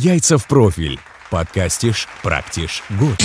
[0.00, 1.00] Яйца в профиль.
[1.28, 3.20] Подкастишь, практишь, год.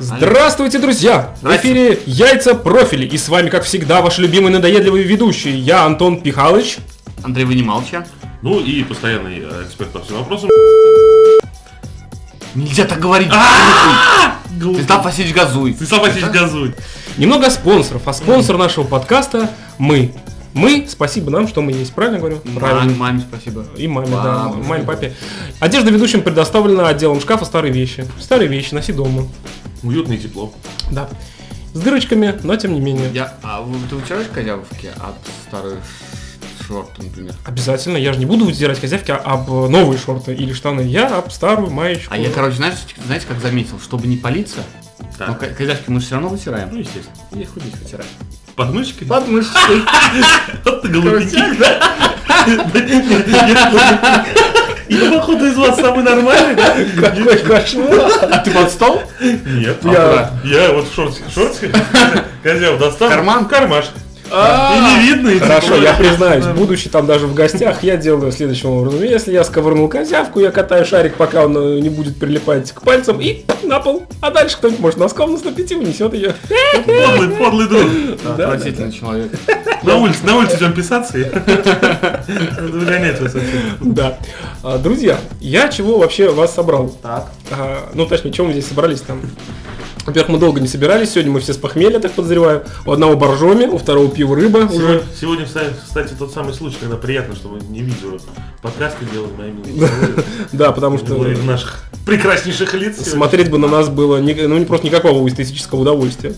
[0.00, 1.36] Здравствуйте, друзья!
[1.40, 3.06] В эфире Яйца профили.
[3.06, 5.56] И с вами, как всегда, ваши любимые надоедливые ведущие.
[5.56, 6.78] Я Антон Пихалыч.
[7.22, 8.08] Андрей Вынималча.
[8.42, 10.50] Ну и постоянный э, эксперт по всем вопросам.
[12.56, 13.30] Нельзя так говорить.
[14.58, 15.74] Ты стал посечь газуй.
[15.74, 16.74] Ты сам посидишь газуй.
[17.18, 18.02] Немного спонсоров.
[18.08, 19.48] А спонсор нашего подкаста
[19.78, 20.12] мы.
[20.54, 21.92] Мы, спасибо нам, что мы есть.
[21.92, 22.38] Правильно говорю?
[22.54, 22.84] Правильно.
[22.94, 23.66] Маме, маме спасибо.
[23.76, 24.48] И маме, да.
[24.48, 25.12] Маме, папе.
[25.60, 28.06] Одежда ведущим предоставлена отделом шкафа старые вещи.
[28.20, 29.26] Старые вещи, носи дома.
[29.82, 30.52] Уютно и тепло.
[30.90, 31.08] Да.
[31.74, 33.10] С дырочками, но тем не менее.
[33.12, 35.16] Я, а вы- ты вытираешь козявки от
[35.48, 35.78] старых
[36.66, 37.34] шорт, например?
[37.44, 37.96] Обязательно.
[37.96, 40.82] Я же не буду вытирать козявки об новые шорты или штаны.
[40.82, 42.14] Я об старую маечку.
[42.14, 44.60] А я, короче, знаешь, знаете, как заметил, чтобы не палиться,
[45.18, 45.28] Так.
[45.28, 46.68] но ко- козявки мы же все равно вытираем.
[46.72, 47.16] Ну, естественно.
[47.32, 47.64] Я их вот
[48.54, 48.56] здесь вытираю.
[48.56, 49.06] Подмышкой?
[49.06, 49.82] Подмышкой.
[50.64, 51.80] Вот ты голубенький, да?
[54.88, 56.74] Я, походу, из вас самый нормальный, да?
[57.10, 58.12] Какой кошмар!
[58.30, 59.02] А ты под стол?
[59.20, 59.78] Нет.
[59.82, 61.80] Я- Я вот в шортиках, шортиках,
[62.42, 63.08] козяв достал.
[63.08, 63.46] Карман?
[63.46, 63.92] Кармашек.
[64.34, 65.28] И не видно.
[65.30, 69.02] и Хорошо, я признаюсь, будучи там даже в гостях, я делаю следующим образом.
[69.02, 73.20] Если я сковырнул козявку, я катаю шарик, пока он э, не будет прилипать к пальцам,
[73.20, 74.06] и на пол.
[74.20, 76.34] А дальше кто-нибудь может носком наступить и унесет ее.
[76.84, 77.84] Подлый, подлый друг.
[78.26, 79.30] Отвратительный человек.
[79.82, 81.14] На улице, на улице идем писаться
[82.60, 83.34] выгонять вас.
[83.80, 84.18] Да.
[84.62, 86.88] А, Друзья, я чего вообще вас собрал?
[87.02, 87.28] Так.
[87.50, 89.20] А, Ну, точнее, чем мы здесь собрались там?
[90.06, 92.64] Во-первых, мы долго не собирались, сегодня мы все с похмелья, так подозреваю.
[92.84, 95.04] У одного боржоми, у второго пива рыба уже.
[95.20, 98.18] Сегодня, сегодня, кстати, тот самый случай, когда приятно, что мы не видео
[98.62, 99.62] подкасты делаем моими.
[100.52, 102.96] Да, потому что наших прекраснейших лиц.
[103.06, 106.34] смотреть бы на нас было ну, не просто никакого эстетического удовольствия.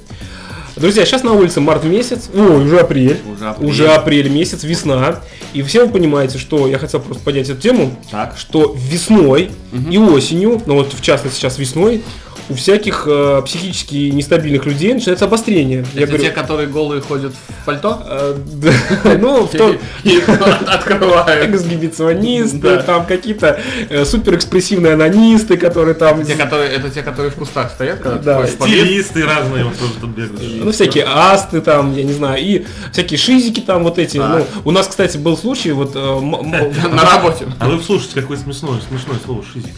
[0.75, 3.19] Друзья, сейчас на улице март месяц, ой, уже апрель.
[3.33, 3.69] Уже апрель.
[3.69, 5.20] Уже апрель месяц, весна.
[5.55, 8.34] И все вы понимаете, что я хотел просто поднять эту тему, Так.
[8.37, 9.51] что весной
[9.91, 12.02] и осенью, ну вот в частности сейчас весной,
[12.48, 15.85] у всяких э, психически нестабильных людей начинается обострение.
[15.95, 18.02] Я Это говорю, те, которые голые ходят в пальто?
[18.08, 19.77] э, ну, в том,
[20.67, 21.51] открывают.
[21.55, 26.25] эксгибиционисты, там какие-то э, суперэкспрессивные анонисты, которые там...
[26.25, 28.46] Те, которые, это те, которые в кустах стоят, когда Да.
[28.46, 30.64] Стилисты разные вот тоже тут бегают.
[30.64, 34.19] Ну, всякие асты там, я не знаю, и всякие шизики там вот эти.
[34.19, 35.92] Ну, у нас, кстати, был случай, вот...
[35.95, 37.46] э, На работе.
[37.58, 39.75] А вы слушайте, какое смешное, смешное слово шизик.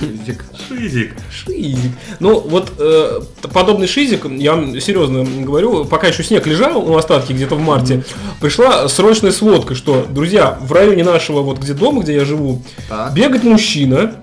[0.00, 0.44] Шизик.
[1.30, 1.90] Шизик.
[2.20, 3.20] Ну, вот э,
[3.52, 8.02] подобный шизик, я вам серьезно говорю, пока еще снег лежал, ну, остатки где-то в марте,
[8.40, 13.12] пришла срочная сводка, что, друзья, в районе нашего, вот где дома, где я живу, Так.
[13.14, 14.14] бегает мужчина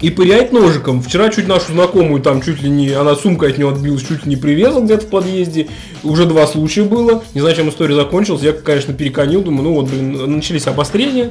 [0.00, 1.02] и пыряет ножиком.
[1.02, 4.30] Вчера чуть нашу знакомую, там чуть ли не, она сумка от нее отбилась, чуть ли
[4.30, 5.68] не привезла где-то в подъезде.
[6.02, 7.22] Уже два случая было.
[7.34, 8.42] Не знаю, чем история закончилась.
[8.42, 11.30] Я, конечно, переконил, думаю, ну вот, блин, начались обострения.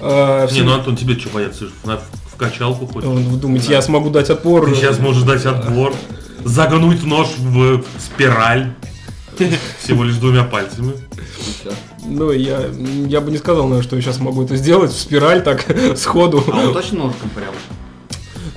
[0.00, 1.66] А, Не, все- ну Антон, тебе что бояться?
[2.34, 3.08] В, качалку ходишь.
[3.08, 4.68] Вот Вы думаете, я смогу дать отпор?
[4.68, 5.94] Ты сейчас можешь дать отбор,
[6.44, 8.72] загнуть нож в спираль
[9.78, 10.92] всего лишь двумя пальцами.
[12.06, 12.60] Ну, я,
[13.08, 15.64] я бы не сказал, наверное, что я сейчас могу это сделать в спираль так
[15.96, 16.44] сходу.
[16.52, 17.54] А он точно ножиком прям?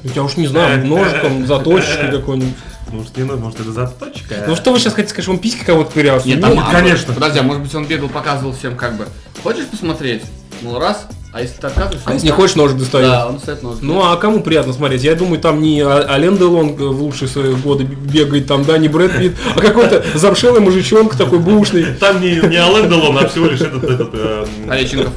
[0.03, 2.53] Я уж не знаю, ножиком, заточечкой какой-нибудь.
[2.91, 4.45] Может, не надо, может, это заточка.
[4.47, 6.21] Ну что вы сейчас хотите сказать, что он письки кого-то пырял?
[6.23, 7.13] Нет, Ну, там, а, конечно.
[7.13, 9.07] Подожди, а может быть он бегал, показывал всем как бы.
[9.43, 10.23] Хочешь посмотреть?
[10.61, 12.03] Ну раз, а если ты отказываешься?
[12.09, 13.07] А если не так- хочешь, ножик достает.
[13.07, 13.81] Да, он стоит ножик.
[13.83, 15.03] Ну а кому приятно смотреть?
[15.03, 18.87] Я думаю, там не А- Ален Делон в лучшие свои годы бегает, там, да, не
[18.87, 21.85] Брэд Питт, а какой-то замшелый мужичонка такой бушный.
[21.99, 25.13] Там не, не Ален Делон, а всего лишь этот, этот, эм, Олеченков.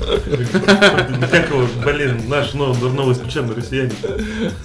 [1.30, 3.92] как его, блин, наш нов- новоиспеченный россиянин,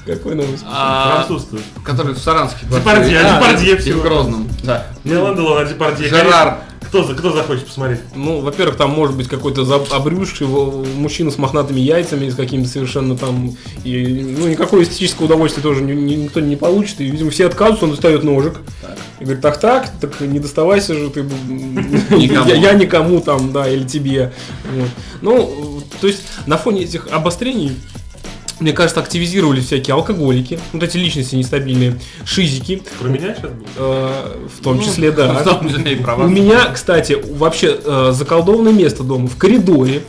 [0.05, 0.65] Какой новость?
[0.69, 1.47] А, француз
[1.83, 2.65] который в Саранске.
[2.65, 4.01] Депардье, А, Депардье и в.
[4.01, 4.49] Грозном.
[4.63, 4.87] Да.
[5.03, 6.07] Не Ален Делон, а Депардье.
[6.09, 6.57] Жерар.
[6.87, 7.99] Кто, за- кто захочет посмотреть?
[8.15, 13.55] Ну, во-первых, там может быть какой-то обрюзший мужчина с мохнатыми яйцами, с какими-то совершенно там...
[13.83, 17.01] И, ну, никакого эстетического удовольствия тоже ни- ни- никто не получит.
[17.01, 18.55] И, видимо, все отказываются, он достает ножик.
[19.19, 21.21] И говорит, так, так, так не доставайся же ты.
[22.17, 24.33] Я, никому там, да, или тебе.
[25.21, 27.77] Ну, то есть, на фоне этих обострений
[28.59, 33.67] мне кажется, активизировались всякие алкоголики, вот эти личности нестабильные, шизики, Про меня сейчас будет?
[33.77, 35.33] э, в том числе, да.
[35.41, 40.01] В том числе и про У меня, кстати, вообще э, заколдованное место дома в коридоре.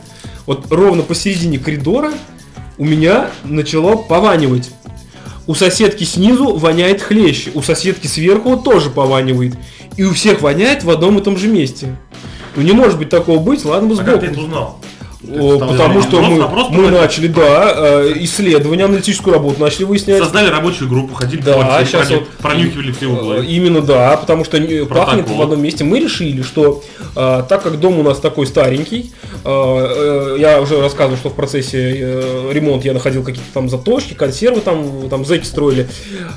[0.45, 2.13] Вот ровно посередине коридора
[2.77, 4.71] у меня начало пованивать.
[5.45, 9.55] У соседки снизу воняет хлеще, у соседки сверху тоже пованивает.
[9.97, 11.95] И у всех воняет в одном и том же месте.
[12.55, 14.47] Ну не может быть такого быть, ладно бы А как ты это сбоку.
[14.47, 14.79] узнал?
[15.27, 20.19] Потому что просто- мы, просто мы начали, да, э, исследование, аналитическую работу начали выяснять.
[20.23, 23.45] Создали рабочую группу, ходили Да, по квартире, щас прони- вот- пронюхивали все Э, углы.
[23.45, 24.87] Именно да, потому что Протокол.
[24.87, 25.83] пахнет в одном месте.
[25.83, 26.83] Мы решили, что
[27.15, 29.11] э, так как дом у нас такой старенький,
[29.43, 34.13] э, э, я уже рассказывал, что в процессе э, ремонта я находил какие-то там заточки,
[34.13, 35.87] консервы там, там зэки строили.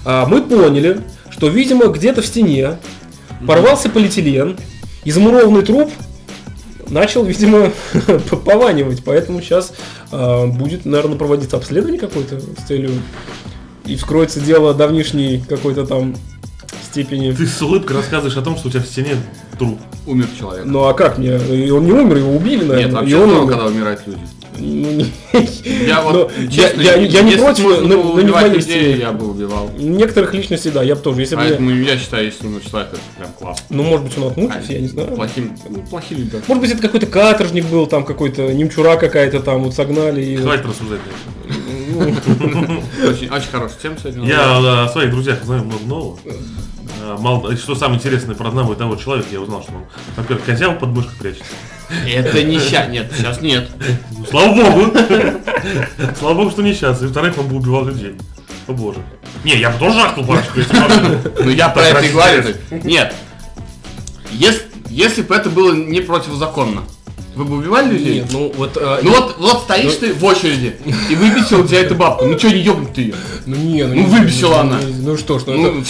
[0.05, 1.01] А мы поняли,
[1.31, 2.79] что, видимо, где-то в стене
[3.47, 4.57] порвался полиэтилен,
[5.05, 5.91] и замурованный труп
[6.91, 7.71] начал, видимо,
[8.45, 9.03] пованивать.
[9.05, 9.73] Поэтому сейчас
[10.13, 12.91] э, будет, наверное, проводиться обследование какое-то с целью
[13.87, 16.15] и вскроется дело давнишней какой-то там
[16.83, 17.33] степени.
[17.33, 19.17] Ты с улыбкой рассказываешь о том, что у тебя в стене
[19.59, 19.79] труп.
[20.07, 20.65] Умер человек.
[20.67, 21.37] Ну а как мне?
[21.37, 22.85] И он не умер, его убили, наверное.
[22.85, 23.53] Нет, и вообще он здорово, умер.
[23.53, 24.21] когда умирают люди.
[24.61, 27.87] Ну, не- Я вот, Но я, честно, я- я не если против, но, было но
[27.89, 28.99] не в убивать моей людей, стиле.
[28.99, 29.71] я бы убивал.
[29.79, 31.21] Некоторых личностей, да, я бы тоже.
[31.21, 33.65] Если Поэтому я считаю, если умер человек, это прям классно.
[33.71, 35.09] Ну, может быть, он отмучился, я не знаю.
[35.09, 36.45] Плохим, ну, плохие ребята.
[36.47, 40.23] Может быть, это какой-то каторжник был, там какой-то немчура какая-то там, вот согнали.
[40.23, 40.37] И...
[40.37, 41.01] Хватит рассуждать.
[42.01, 44.27] Очень, очень хорошая тема сегодня.
[44.29, 46.19] Я о своих друзьях знаю много нового.
[46.25, 49.85] Э, Мало, что самое интересное про одного и того человека, я узнал, что он,
[50.17, 51.43] во-первых, козял под мышкой прячет.
[52.07, 53.69] Это не ща, нет, сейчас нет.
[54.13, 54.93] Ну, слава богу!
[56.19, 57.01] Слава богу, что не сейчас.
[57.03, 58.15] И во-вторых, он бы убивал людей.
[58.67, 58.99] О боже.
[59.45, 61.21] Не, я бы тоже жахнул парочку, если бы можно.
[61.41, 62.43] Ну я про это и говорю.
[62.85, 63.15] Нет.
[64.33, 66.83] Если, если бы это было не противозаконно,
[67.35, 68.21] вы бы убивали людей?
[68.21, 68.77] Нет, ну вот...
[68.77, 70.77] э, Ну вот, вот стоишь ты в очереди
[71.09, 72.27] и выбесил тебя эту бабку.
[72.27, 73.15] Ну что, не ёбнуть ты ее?
[73.47, 74.81] ну не, ну, ну, выбесила ну, она.
[74.83, 75.85] не- Ну что ж, ну, это...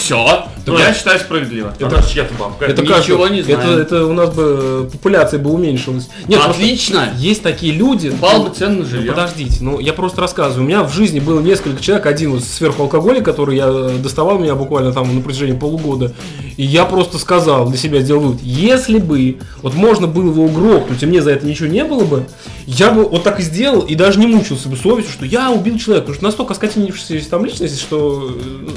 [0.65, 0.77] Ну.
[0.77, 1.73] Я считаю справедливо.
[1.79, 2.65] Это чья-то бабка.
[2.65, 3.79] Это Ничего как- не это, знаю.
[3.79, 6.07] это у нас бы э, популяция бы уменьшилась.
[6.27, 7.09] Нет, просто Отлично.
[7.17, 8.09] есть такие люди.
[8.09, 9.11] Упал бы цены на Ну, жилье.
[9.11, 10.63] подождите, ну я просто рассказываю.
[10.65, 14.37] У меня в жизни было несколько человек, один вот сверху алкоголик, который я э, доставал
[14.39, 16.13] меня буквально там на протяжении полугода.
[16.57, 21.01] И я просто сказал, для себя сделал вывод, если бы вот можно было его угрохнуть,
[21.01, 22.25] и мне за это ничего не было бы,
[22.67, 25.77] я бы вот так и сделал, и даже не мучился бы совестью, что я убил
[25.79, 26.01] человека.
[26.07, 28.69] Потому что настолько оскотинившаяся там личность, что э,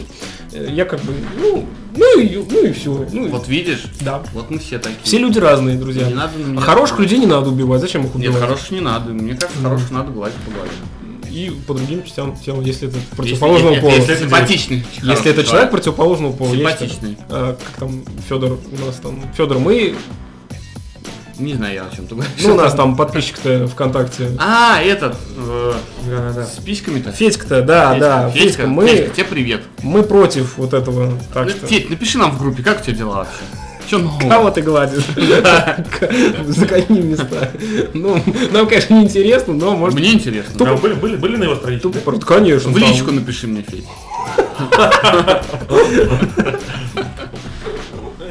[0.54, 1.66] я как бы, ну,
[1.96, 3.06] ну и, ну и все.
[3.12, 3.84] Ну, Вот видишь?
[4.00, 4.22] да.
[4.32, 4.98] Вот мы все такие.
[5.02, 6.06] Все люди разные, друзья.
[6.06, 7.80] Не надо на А хороших людей не надо убивать.
[7.80, 8.42] Зачем их Нет, убивать?
[8.42, 9.10] хороших не надо.
[9.12, 10.70] Мне кажется, хороших надо гладить по голове.
[11.30, 13.94] И по другим частям тела, если это Если, противоположного если- пола.
[13.96, 14.84] если Если, симпатичный.
[15.24, 16.54] это человек противоположного пола.
[16.54, 16.76] считаю.
[16.78, 17.18] Симпатичный.
[17.28, 19.20] А, как там Федор у нас там.
[19.36, 19.96] Федор, мы.
[21.38, 22.32] Не знаю я о чем ты говоришь.
[22.44, 24.30] Ну, у нас там подписчик-то ВКонтакте.
[24.38, 25.16] А, этот.
[25.36, 25.72] э.
[26.44, 27.10] С письками-то.
[27.12, 28.30] Федька-то, да, да.
[28.30, 29.62] Федька, Федька, мы, Федька, тебе привет.
[29.82, 31.12] мы против вот этого.
[31.32, 31.66] Так что.
[31.66, 33.32] Федь, напиши нам в группе, как у тебя дела вообще?
[33.88, 34.28] Че нового?
[34.30, 35.04] Кого ты гладишь?
[36.46, 37.50] Загони места.
[37.92, 38.18] Ну,
[38.52, 40.56] нам, конечно, не интересно, но может Мне интересно.
[40.56, 41.88] Тупо- А были, были, были на его страничке?
[41.90, 42.70] Тупо конечно.
[42.70, 43.84] В личку напиши мне, Федь.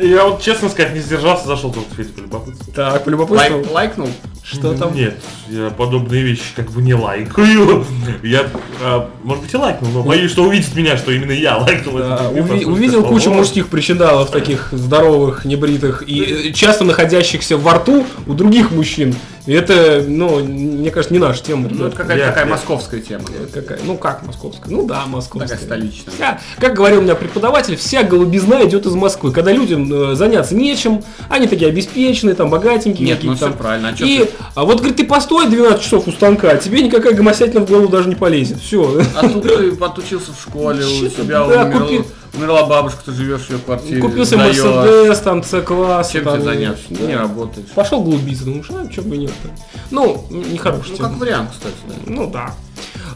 [0.04, 2.74] Я вот, честно сказать, не сдержался, зашел только в Федя полюбопытствовал.
[2.74, 3.60] Так, полюбопытствовал.
[3.62, 4.10] Лайк, лайкнул?
[4.44, 4.94] Что там?
[4.94, 5.18] Нет,
[5.50, 7.86] я подобные вещи как бы не лайкаю.
[8.24, 8.48] Я,
[8.82, 11.98] а, может быть, и лайкнул, но боюсь, что увидит меня, что именно я лайкнул.
[11.98, 17.58] Да, этот уви- увидел кучу «О, мужских причиндалов, таких здоровых, небритых и э, часто находящихся
[17.58, 19.16] во рту у других мужчин.
[19.46, 21.68] Это, ну, мне кажется, не наша тема.
[21.70, 23.26] Ну, это какая-то Я- такая я- московская тема.
[23.54, 23.80] Какая?
[23.86, 24.72] Ну как московская?
[24.72, 25.50] Ну да, московская.
[25.50, 26.14] Такая столичная.
[26.14, 29.32] Вся- как говорил у меня преподаватель, вся голубизна идет из Москвы.
[29.34, 33.06] Когда людям э, заняться нечем, они такие обеспеченные, там богатенькие.
[33.08, 33.90] Нет, ну все правильно.
[33.90, 37.14] А И ты- а вот, говорит, ты постой 12 часов у станка, а тебе никакая
[37.14, 38.60] гомосятина в голову даже не полезет.
[38.62, 39.02] Все.
[39.16, 43.42] А тут ты подучился в школе, у тебя да, умерла, купи- умерла бабушка, ты живешь
[43.42, 44.02] в ее квартире.
[44.02, 44.58] Купился сдаёшь.
[44.64, 46.12] Мерседес, там, С-класс.
[46.12, 46.84] Чем там, тебе заняться?
[46.90, 46.96] да.
[46.98, 47.68] Ты не работаешь.
[47.76, 49.50] Пошел глубиться, думаешь, а что бы и нет-то.
[49.92, 51.10] Ну, нехорошая Ну, тема.
[51.10, 51.76] как вариант, кстати.
[51.88, 51.94] да.
[52.08, 52.54] Ну да.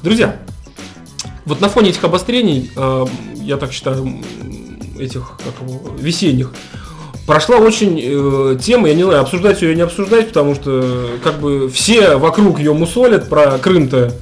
[0.03, 0.35] Друзья,
[1.45, 3.05] вот на фоне этих обострений, э,
[3.35, 4.21] я так считаю,
[4.99, 6.53] этих как его, весенних,
[7.25, 11.17] прошла очень э, тема, я не знаю, обсуждать ее или не обсуждать, потому что э,
[11.23, 14.13] как бы все вокруг ее мусолят про Крым-то.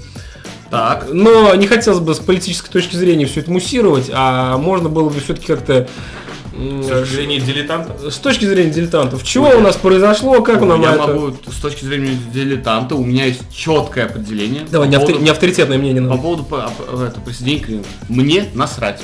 [0.70, 1.08] Так.
[1.12, 5.20] Но не хотелось бы с политической точки зрения все это муссировать, а можно было бы
[5.20, 5.88] все-таки как-то
[6.54, 8.10] С точки зрения дилетанта.
[8.10, 11.08] с точки зрения дилетантов, чего у нас произошло, как у нас я это...
[11.08, 14.64] могу, с точки зрения дилетанта, у меня есть четкое определение.
[14.72, 16.22] Давай, по не, поводу- не авторитетное мнение По надо.
[16.22, 16.70] поводу по-
[17.06, 17.84] это, присоединения к Крыму.
[18.10, 19.02] Мне насрать.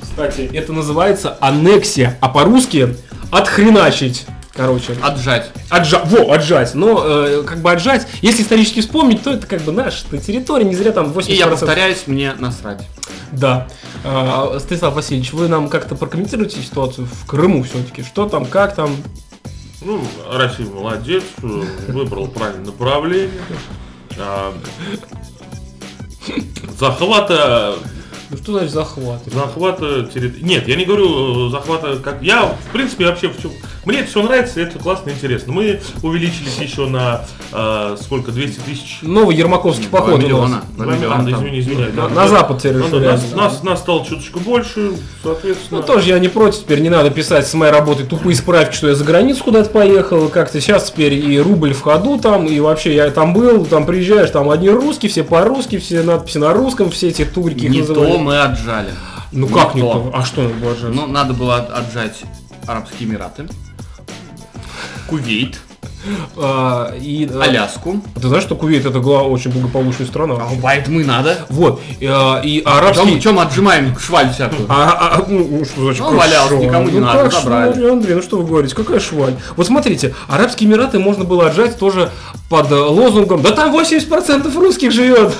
[0.00, 2.96] Кстати, это называется аннексия, а по-русски
[3.30, 4.26] отхреначить.
[4.52, 5.52] Короче, Отжать.
[5.68, 6.74] отжать, во, отжать.
[6.74, 10.74] Но э, как бы отжать, если исторически вспомнить, то это как бы наша территория, не
[10.74, 11.26] зря там 80%.
[11.28, 12.86] И я повторяюсь, мне насрать.
[13.32, 13.68] Да.
[14.04, 18.02] А, Станислав Васильевич, вы нам как-то прокомментируете ситуацию в Крыму все-таки?
[18.02, 18.96] Что там, как там?
[19.82, 23.30] Ну, Россия молодец, э, выбрал правильное направление.
[24.18, 24.52] А,
[26.78, 27.76] Захвата
[28.30, 29.20] Ну что значит захват?
[29.26, 30.42] Захвата территории.
[30.44, 32.22] Нет, я не говорю э, захвата как.
[32.22, 33.50] Я, в принципе, вообще в чем.
[33.84, 35.52] Мне это все нравится, это классно и интересно.
[35.52, 38.30] Мы увеличились еще на э, сколько?
[38.30, 38.98] 200 тысяч.
[39.02, 40.24] Новый Ермаковский Два поход у нас.
[40.26, 40.62] миллиона.
[40.76, 41.84] Миллиона извини, извини.
[41.96, 45.80] На, на запад теперь Ну, нас, нас, нас стало чуточку больше, соответственно.
[45.80, 48.88] Ну, тоже я не против, теперь не надо писать с моей работы тупые справки, что
[48.88, 52.94] я за границу куда-то поехал, как-то сейчас теперь и рубль в ходу там, и вообще
[52.94, 57.08] я там был, там приезжаешь, там одни русские, все по-русски, все надписи на русском, все
[57.08, 58.12] эти турки Не называли.
[58.12, 58.92] то мы отжали.
[59.32, 59.92] Ну не как не то.
[59.94, 60.12] то?
[60.14, 60.94] А что надо было отжать?
[60.94, 62.22] Ну, надо было от- отжать
[62.66, 63.48] Арабские Эмираты,
[65.08, 65.58] Кувейт,
[66.36, 68.02] А, и, а, Аляску.
[68.20, 70.34] Ты знаешь, что Кувейт это гла- очень благополучная страна?
[70.34, 71.38] А поэтому и надо.
[71.48, 73.20] Вот, и, а, и арабский...
[73.20, 74.66] чем отжимаем шваль всякую?
[74.68, 77.72] А, а, а, ну, ну, что значит Ну, валялся, никому не ну, надо, как забрали.
[77.72, 79.34] шваль, Андрей, ну что вы говорите, какая шваль?
[79.56, 82.10] Вот смотрите, Арабские Эмираты можно было отжать тоже
[82.48, 85.32] под э, лозунгом, да там 80% русских живет.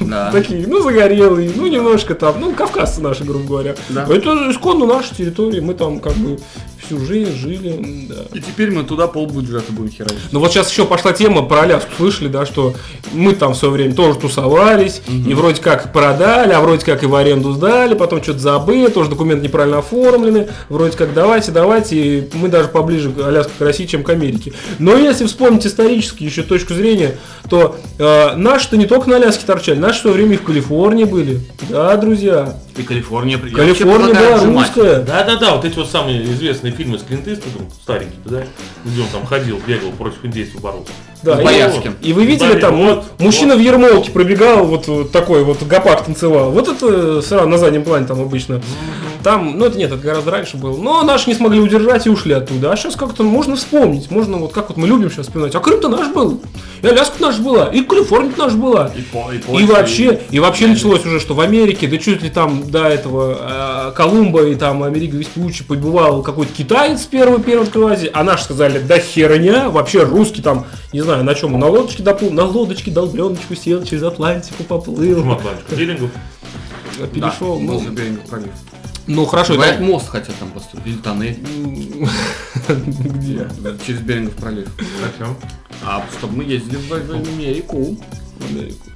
[0.00, 0.30] Да.
[0.32, 3.74] Такие, ну, загорелые, ну, немножко там, ну, кавказцы наши, грубо говоря.
[3.88, 4.04] Да.
[4.04, 6.38] Это исконно наша территория, мы там как бы
[6.84, 8.36] всю жизнь жили, да.
[8.36, 10.32] И теперь мы туда полбюджета будем херачить.
[10.32, 12.74] Ну вот сейчас еще пошла тема про Аляску, слышали, да, что
[13.12, 17.06] мы там в свое время тоже тусовались, и вроде как продали, а вроде как и
[17.06, 22.28] в аренду сдали, потом что-то забыли, тоже документы неправильно оформлены, вроде как давайте, давайте, и
[22.34, 24.52] мы даже поближе к Аляске к России, чем к Америке.
[24.78, 27.16] Но если вспомнить исторически еще точку зрения,
[27.48, 31.04] то э, наши-то не только на Аляске торчали, наши в свое время и в Калифорнии
[31.04, 31.40] были.
[31.68, 32.56] Да, друзья.
[32.76, 33.40] И Калифорния.
[33.44, 34.76] я Калифорния была отжимать.
[34.76, 35.00] русская.
[35.00, 38.44] Да-да-да, вот эти вот самые известные фильмы с Клинт Иствудом, старенькие, да,
[38.84, 40.92] где он там ходил, бегал против индейцев боролся.
[41.22, 41.92] Да, В и- Боярске.
[42.02, 45.62] И вы видели Да, там, вот, вот, мужчина в ермолке пробегал, вот, вот такой вот
[45.62, 46.50] гопак танцевал.
[46.50, 48.60] Вот это сразу на заднем плане там обычно.
[49.24, 50.76] Там, ну это нет, это гораздо раньше было.
[50.80, 52.72] Но наши не смогли удержать и ушли оттуда.
[52.72, 54.10] А сейчас как-то можно вспомнить.
[54.12, 55.54] Можно вот как вот мы любим сейчас вспоминать.
[55.56, 56.40] А Крым-то наш был.
[56.82, 57.66] И Аляска наша была.
[57.66, 58.92] И Калифорния наша была.
[58.96, 62.22] И, по- и, И Польша, вообще, и вообще началось уже, что в Америке, да чуть
[62.22, 67.64] ли там до этого э, Колумба и там Америка Веспуччи побывал какой-то китаец первый, первый
[67.64, 72.02] открыватель, а наши сказали, да херня, вообще русский там, не знаю, на чем, на лодочке
[72.02, 75.74] доплыл, на лодочке долбленочку сел, через Атлантику поплыл, Атлантику.
[75.76, 76.10] Диллингов.
[76.98, 77.58] Да, перешел.
[77.60, 78.50] был ну, Берингов пролив.
[79.06, 80.84] ну хорошо, Говорят, это- мост хотят там построить.
[80.86, 81.38] Или тоннель
[82.68, 83.46] где?
[83.86, 84.68] через Берингов пролив.
[85.00, 85.36] Зачем?
[85.84, 87.96] А чтобы мы ездили в, в Америку.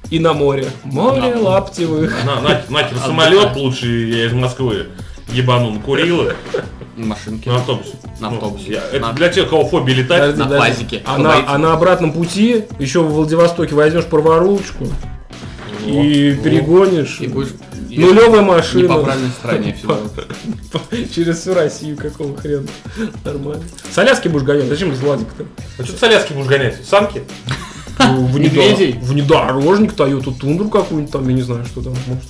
[0.09, 0.67] И на море.
[0.83, 2.13] Море На- лаптевых.
[2.25, 4.87] На, на, нахер самолет лучше я из Москвы
[5.31, 6.35] ебану на Курилы
[6.95, 7.49] На машинке.
[7.49, 7.93] на автобусе.
[8.19, 8.71] На Ну, автобусе.
[8.73, 10.31] я- это На- для тех, у кого фобия летать.
[10.35, 11.01] Подожди, на пазике.
[11.05, 14.85] А на, а на обратном пути еще в Владивостоке возьмешь праворучку
[15.85, 17.17] и Во, перегонишь.
[17.19, 17.49] И будешь
[17.89, 18.87] Нулевая не машина.
[18.95, 19.97] по правильной стороне всего.
[21.13, 22.67] Через всю Россию, какого хрена.
[23.25, 23.63] Нормально.
[23.91, 25.45] С Аляски будешь гонять, зачем из Владика-то?
[25.77, 26.77] А что ты с Аляски будешь гонять?
[26.87, 27.23] Самки?
[27.99, 28.25] Ну?
[28.27, 31.93] Внедорожник, Тойоту Тундру какую-нибудь там, я не знаю, что там.
[32.07, 32.23] Может,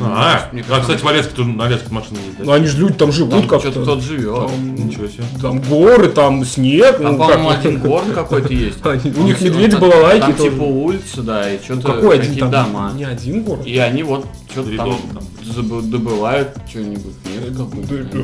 [0.00, 2.46] А, мне а, кажется, кстати, в Аляске тоже на Аляске машины ездят.
[2.46, 3.70] ну, они же люди там живут Там как-то.
[3.70, 4.34] что-то кто-то живет.
[4.34, 5.24] Там, Ничего себе.
[5.40, 6.98] там горы, там снег.
[6.98, 8.84] Там, ну, по-моему, как- один город какой-то есть.
[8.84, 12.92] У них всё- медведи, балалайки Там типа улица, да, и Ну, что-то какой один дома.
[12.94, 13.66] Не один город.
[13.66, 17.14] И они вот что-то там добывают что-нибудь.
[17.26, 17.64] Нет, да,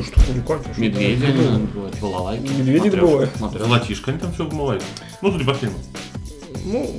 [0.03, 0.81] что, ну, конечно.
[0.81, 2.51] Медведи, они, добывают, балалайки.
[2.51, 3.31] Медведи добывают.
[3.41, 4.83] они там все вымывают.
[5.21, 5.77] Ну, судя по фильму.
[6.65, 6.91] Ну,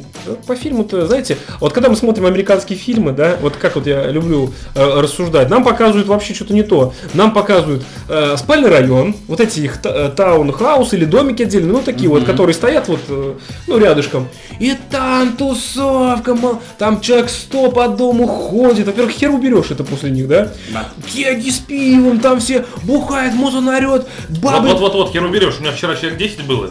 [0.47, 4.53] по фильму-то, знаете, вот когда мы смотрим американские фильмы, да, вот как вот я люблю
[4.77, 6.93] э, рассуждать, нам показывают вообще что-то не то.
[7.15, 11.81] Нам показывают э, спальный район, вот эти их та- э, таунхаус или домики отдельные, ну
[11.83, 13.35] такие вот, которые стоят вот, э,
[13.67, 14.29] ну рядышком.
[14.61, 16.37] И там тусовка,
[16.79, 18.87] там человек сто по дому ходит.
[18.87, 20.53] Во-первых, хер уберешь это после них, да?
[20.73, 20.89] Да.
[21.13, 24.07] Кеги с пивом, там все бухают, музон орет,
[24.41, 25.57] бабы Вот-вот-вот, хер уберешь.
[25.59, 26.71] У меня вчера человек 10 было.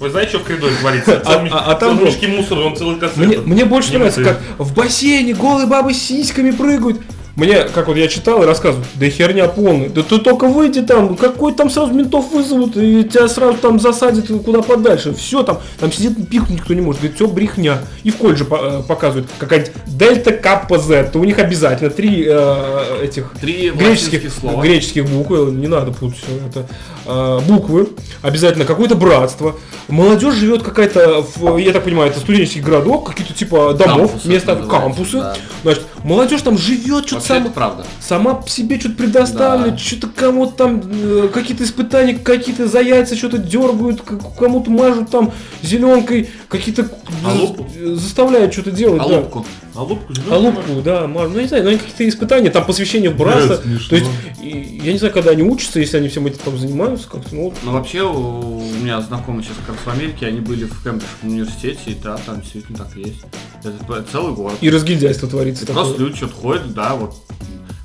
[0.00, 1.20] Вы знаете, что в коридоре творится?
[1.24, 3.18] Целый а- а там мешки мусора, он целый кассет.
[3.18, 4.36] Мне, мне больше Не нравится, мусор.
[4.36, 7.00] как в бассейне голые бабы с сиськами прыгают.
[7.34, 9.88] Мне, как вот я читал и рассказывал, да херня полная.
[9.88, 14.26] Да ты только выйди там, какой там сразу ментов вызовут, и тебя сразу там засадят
[14.44, 15.14] куда подальше.
[15.14, 17.00] Все там, там сидит пихнуть никто не может.
[17.00, 17.78] Говорит, все брехня.
[18.02, 21.10] И в колледже э, показывают какая-нибудь дельта каппа Z.
[21.12, 24.60] То у них обязательно три э, этих Три греческих, слова.
[24.62, 26.66] греческих букв, не надо путать всё это,
[27.06, 27.88] а, буквы,
[28.20, 29.56] обязательно какое-то братство.
[29.88, 34.56] Молодежь живет какая-то, в, я так понимаю, это студенческий городок, какие-то типа домов, Кампусы места,
[34.56, 35.18] кампусы.
[35.18, 35.36] да.
[35.62, 37.84] Значит, молодежь там живет, что-то сам, правда.
[38.00, 39.78] сама по себе что-то предоставляет, Да.
[39.78, 44.02] что-то кому-то там э, какие-то испытания, какие-то за яйца что-то дергают,
[44.38, 46.88] кому-то мажут там зеленкой, какие-то
[47.24, 48.98] А э, заставляют что-то делать.
[49.06, 49.16] да.
[49.16, 49.46] Алупку.
[49.74, 51.34] А лупку А лупку, да, мажут.
[51.34, 53.56] Ну, не знаю, но они какие-то испытания, там посвящение в братство.
[53.56, 53.78] Да.
[53.88, 54.10] То есть,
[54.42, 57.54] и- я не знаю, когда они учатся, если они всем этим там занимаются, как-то, ну.
[57.62, 61.80] Но вообще у меня знакомые сейчас как раз в Америке, они были в Кембриджском университете,
[61.86, 63.22] и да, там действительно так есть.
[63.64, 64.56] Это целый город.
[64.60, 65.64] и разгильдяйство творится.
[65.66, 66.06] Просто такое.
[66.06, 67.14] люди что-то ходят, да, вот.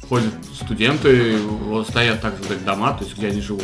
[0.09, 3.63] ходят студенты, вот стоят так сказать, дома, то есть где они живут.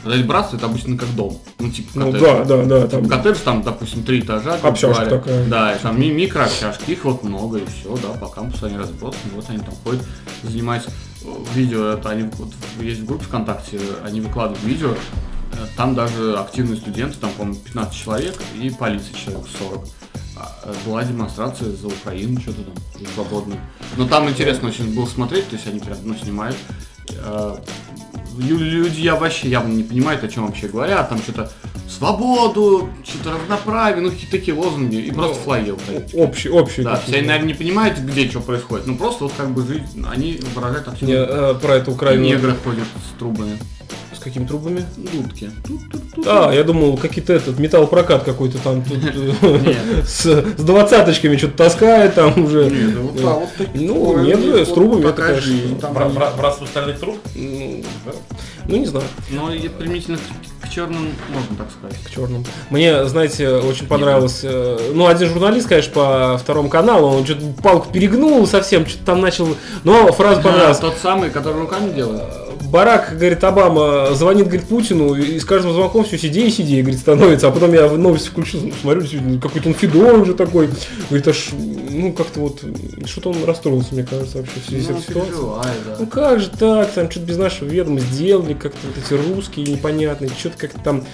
[0.00, 1.38] Сказать братство это обычно как дом.
[1.58, 2.22] Ну, типа Ну коттедж.
[2.22, 2.86] да, да, да.
[2.88, 3.08] Там...
[3.08, 4.54] Коттедж там, допустим, три этажа.
[4.62, 5.46] Общажка такая.
[5.48, 9.32] Да, и там ми- микрообщажки, их вот много, и все, да, по кампусу они разбросаны,
[9.34, 10.02] вот они там ходят,
[10.42, 10.90] занимаются.
[11.24, 16.36] Э, Видео, это они вот есть в группе ВКонтакте, они выкладывают видео, э, там даже
[16.38, 19.84] активные студенты, там, по-моему, 15 человек, и полиция человек 40.
[20.38, 23.58] А, э, Была демонстрация за Украину, что-то там, за свободную.
[23.96, 26.56] Но там интересно очень было смотреть, то есть они прям, ну, снимают.
[28.38, 31.50] Лю- Люди я вообще явно не понимают, о чем вообще говорят, там что-то
[31.88, 36.22] свободу, что-то равноправие, ну какие-то такие лозунги, и просто флаги украинские.
[36.24, 36.82] Общий, общий.
[36.82, 38.86] Да, все, наверное, не понимают, где что происходит.
[38.86, 41.12] Ну просто вот как бы жить, они выражают Не, активно.
[41.14, 42.24] э, про эту Украину.
[42.24, 43.58] негры ходят с трубами.
[44.26, 44.84] Какими трубами?
[44.96, 45.52] Дудки.
[46.26, 48.98] А, я думал, какие-то этот металлопрокат какой-то там тут,
[49.62, 49.76] Нет.
[50.04, 50.24] с,
[50.58, 52.68] двадцаточками что-то таскает там уже.
[53.74, 55.54] Ну, негры с трубами, это, конечно,
[55.92, 57.18] Бра- бра- Братство стальных труб?
[57.36, 57.84] Ну.
[58.68, 60.18] Ну, не знаю, Но и примитивно
[60.60, 61.96] к, черным можно так сказать.
[62.04, 62.44] к черным.
[62.70, 64.40] Мне, знаете, очень понравилось.
[64.42, 69.20] э, Ну, один журналист, конечно, по второму каналу, он что-то палку перегнул совсем, что-то там
[69.20, 69.46] начал.
[69.84, 70.78] Но фраза понравилась.
[70.80, 72.24] Тот самый, который руками делает.
[72.76, 77.00] Барак, говорит, Обама звонит, говорит, Путину, и с каждым звонком все сидей и сидей, говорит,
[77.00, 77.48] становится.
[77.48, 80.68] А потом я в новости включил, смотрю, какой-то он фидор уже такой.
[81.08, 81.48] Говорит, аж,
[81.88, 82.62] ну, как-то вот,
[83.06, 85.84] что-то он расстроился, мне кажется, вообще в связи с Ну, этой ситуацией.
[85.86, 85.96] да.
[86.00, 90.28] Ну как же так, там что-то без нашего ведома сделали, как-то вот эти русские непонятные,
[90.38, 91.04] что-то как-то там,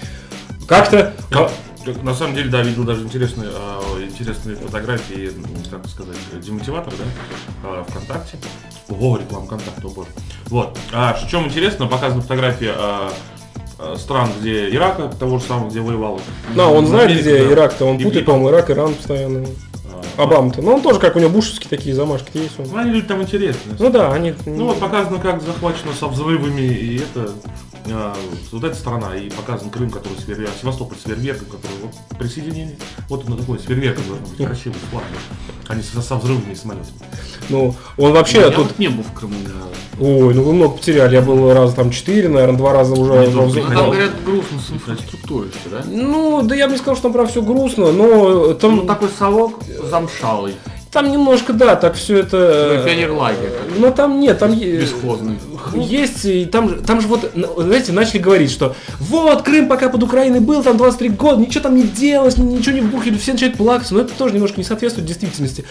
[0.67, 1.13] как-то...
[1.31, 1.49] Я,
[2.03, 7.05] на самом деле, да, видел даже интересные, а, интересные фотографии, м, как сказать, демотиватор, да,
[7.63, 8.37] а, ВКонтакте.
[8.89, 10.09] Ого, реклама ВКонтакте, о боже.
[10.47, 10.77] Вот.
[10.91, 13.11] А в чем интересно, показаны фотографии а,
[13.79, 16.19] а, стран, где Ирака, того же самого, где воевал.
[16.53, 17.51] Ну, он знает, Америка, где да.
[17.53, 19.45] Ирак-то, он И- путает, по-моему, Ирак, Иран постоянно.
[20.17, 20.61] А, Обама-то.
[20.61, 22.59] Ну, он тоже, как у него бушевские такие замашки есть.
[22.59, 22.67] Он.
[22.71, 23.75] Ну, они люди там интересные.
[23.77, 24.33] Ну да, они...
[24.45, 27.31] Ну вот показано, как захвачено со взрывами, и это
[27.91, 28.15] а,
[28.51, 32.77] вот эта страна, и показан Крым, который с фейерверком, Севастополь с фейерверком, который вот присоединение.
[33.09, 35.09] Вот оно такое, с фейерверком должно быть красивый, славный,
[35.67, 36.93] а не со, со взрывами и самолетами.
[37.49, 38.67] Ну, он вообще Я тут...
[38.67, 39.73] вот не был в Крыму разу.
[39.99, 41.15] Ой, ну вы много потеряли.
[41.15, 43.11] Я был раза там четыре, наверное, два раза уже.
[43.13, 45.83] Не, во ну, взрыв- Ну, там, говорят, грустно с инфраструктурой да?
[45.85, 49.09] Ну, да я бы не сказал, что там прям все грустно, но там, Ну, такой
[49.09, 50.55] совок замшалый.
[50.93, 52.75] Там немножко, да, так все это...
[52.77, 53.49] Такой пионерлагерь.
[53.77, 55.39] Ну там нет, там е- Бесхозный.
[55.75, 60.39] есть, и там, там же вот, знаете, начали говорить, что вот, Крым пока под Украиной
[60.39, 63.95] был, там 23 года, ничего там не делалось, ни- ничего не вбухали, все начинают плакаться,
[63.95, 65.65] но это тоже немножко не соответствует действительности.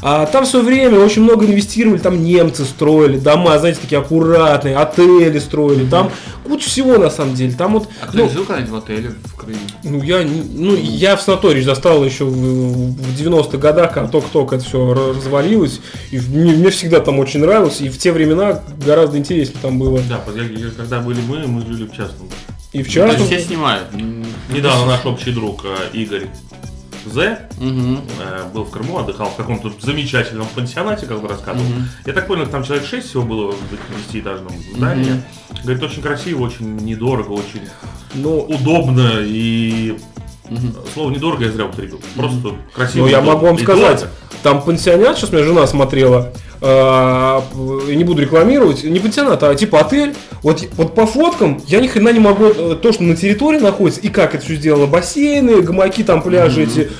[0.00, 4.76] А, там в свое время очень много инвестировали, там немцы строили, дома, знаете, такие аккуратные,
[4.76, 6.10] отели строили, там
[6.46, 9.34] куча всего на самом деле, там вот, А кто ну, жил когда-нибудь в отеле в
[9.36, 9.58] Крыме?
[9.82, 14.67] ну, я, ну, я в санатории застал еще в, в 90-х годах, когда только-только это
[14.68, 15.80] все развалилось.
[16.10, 17.80] И мне, мне всегда там очень нравилось.
[17.80, 20.00] И в те времена гораздо интереснее там было.
[20.08, 20.22] Да,
[20.76, 22.28] когда были мы, мы жили в частном.
[22.72, 23.26] И в частном...
[23.26, 23.88] все снимают.
[24.50, 26.26] Недавно наш общий друг э, Игорь
[27.06, 28.00] З мгм.
[28.20, 31.66] э, был в Крыму, отдыхал в каком-то замечательном пансионате, как бы рассказывал.
[31.66, 31.88] Мгм.
[32.04, 35.12] Я так понял, там человек 6 всего было в 10-этажном здании.
[35.12, 35.22] Мгм.
[35.62, 37.62] Говорит, очень красиво, очень недорого, очень
[38.14, 39.96] Ну, удобно и
[40.50, 40.74] Мгм.
[40.94, 42.00] слово недорого я зря употребил.
[42.16, 43.04] Просто красиво.
[43.04, 44.12] ну, я могу вам сказать, дорого.
[44.42, 47.44] там пансионат, сейчас меня жена смотрела, а,
[47.88, 50.14] я не буду рекламировать, не пансионат, а типа отель.
[50.42, 54.00] Вот, вот по фоткам я ни хрена не могу э, то, что на территории находится,
[54.00, 56.90] и как это все сделано, бассейны, гамаки, там пляжи эти.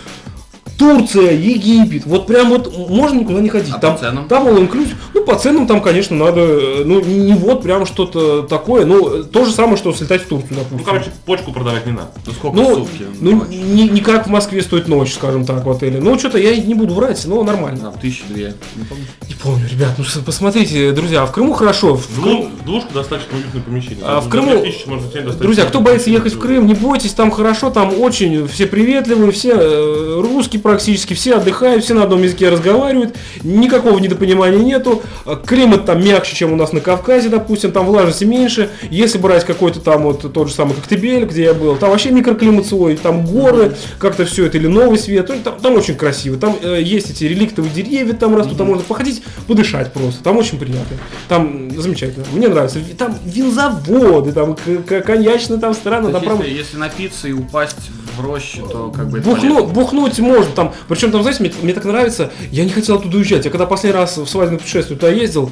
[0.79, 3.75] Турция, Египет, вот прям вот можно никуда не ходить.
[3.75, 4.29] А там, по ценам?
[4.29, 4.95] Там all inclusive.
[5.29, 9.25] Ну, по ценам там, конечно, надо, э, ну, не, вот прям что-то такое, ну, э,
[9.25, 10.79] то же самое, что слетать в Турцию, допустим.
[10.79, 12.09] Ну, короче, почку продавать не надо.
[12.27, 13.05] Ну сколько Ну, сутки?
[13.21, 16.01] ну не, не как в Москве стоит ночь, скажем так, в отеле.
[16.01, 17.91] Ну, что-то я не буду врать, но нормально.
[17.91, 18.55] Там тысячи две.
[18.77, 19.05] Не помню.
[19.29, 21.97] Не помню, ребят, ну что, посмотрите, друзья, а в Крыму хорошо.
[21.97, 24.05] В Крым- Дву- Двушка достаточно уютное помещение.
[24.05, 26.39] А в Крыму- 2000 можно Друзья, кто боится ехать в.
[26.39, 31.85] Крым, не бойтесь, там хорошо, там очень все приветливые, все э, русские практически, все отдыхают,
[31.85, 35.03] все на одном языке разговаривают, никакого недопонимания нету.
[35.25, 38.71] А Климат там мягче, чем у нас на Кавказе, допустим, там влажности меньше.
[38.91, 42.67] Если брать какой-то там вот тот же самый Коктебель, где я был, там вообще микроклимат
[42.67, 46.37] свой, там горы, как-то все это, или новый свет, ну, там, там очень красиво.
[46.39, 50.59] Там э, есть эти реликтовые деревья, там растут, там можно походить, подышать просто, там очень
[50.59, 50.97] приятно.
[51.29, 52.79] Там замечательно, мне нравится.
[52.97, 57.77] Там винзаводы, там к- к- коньячные там страны, То там прям если, напиться и упасть
[58.17, 60.75] в рощу, то как бы Бухну, бухнуть можно там.
[60.89, 63.45] Причем там, знаете, мне, мне так нравится, я не хотел оттуда уезжать.
[63.45, 65.51] Я когда последний раз в свадебное путешествие туда ездил,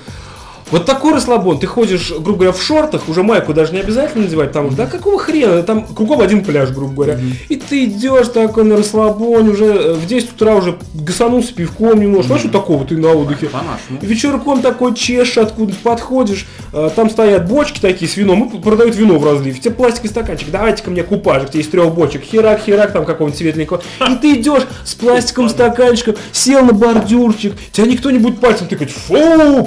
[0.70, 1.58] Вот такой расслабон.
[1.58, 4.86] Ты ходишь, грубо говоря, в шортах, уже майку даже не обязательно надевать, потому что, да
[4.86, 7.20] какого хрена, там кругом один пляж, грубо говоря.
[7.48, 12.34] И ты идешь такой на расслабоне, уже э, в 10 утра уже гасанулся пивком немножко.
[12.34, 13.46] А что такого ты на отдыхе?
[13.46, 14.00] По-нашему.
[14.00, 19.18] Вечерком такой чешешь, откуда подходишь, э, там стоят бочки такие с вином, и продают вино
[19.18, 19.60] в разлив.
[19.60, 23.38] Тебе пластиковый стаканчик, давайте ко мне купажик, тебе из трех бочек, херак, херак, там какого-нибудь
[23.38, 23.82] светленького.
[24.10, 28.90] И ты идешь с пластиковым стаканчиком, сел на бордюрчик, тебя никто не будет пальцем тыкать,
[28.90, 29.14] фу,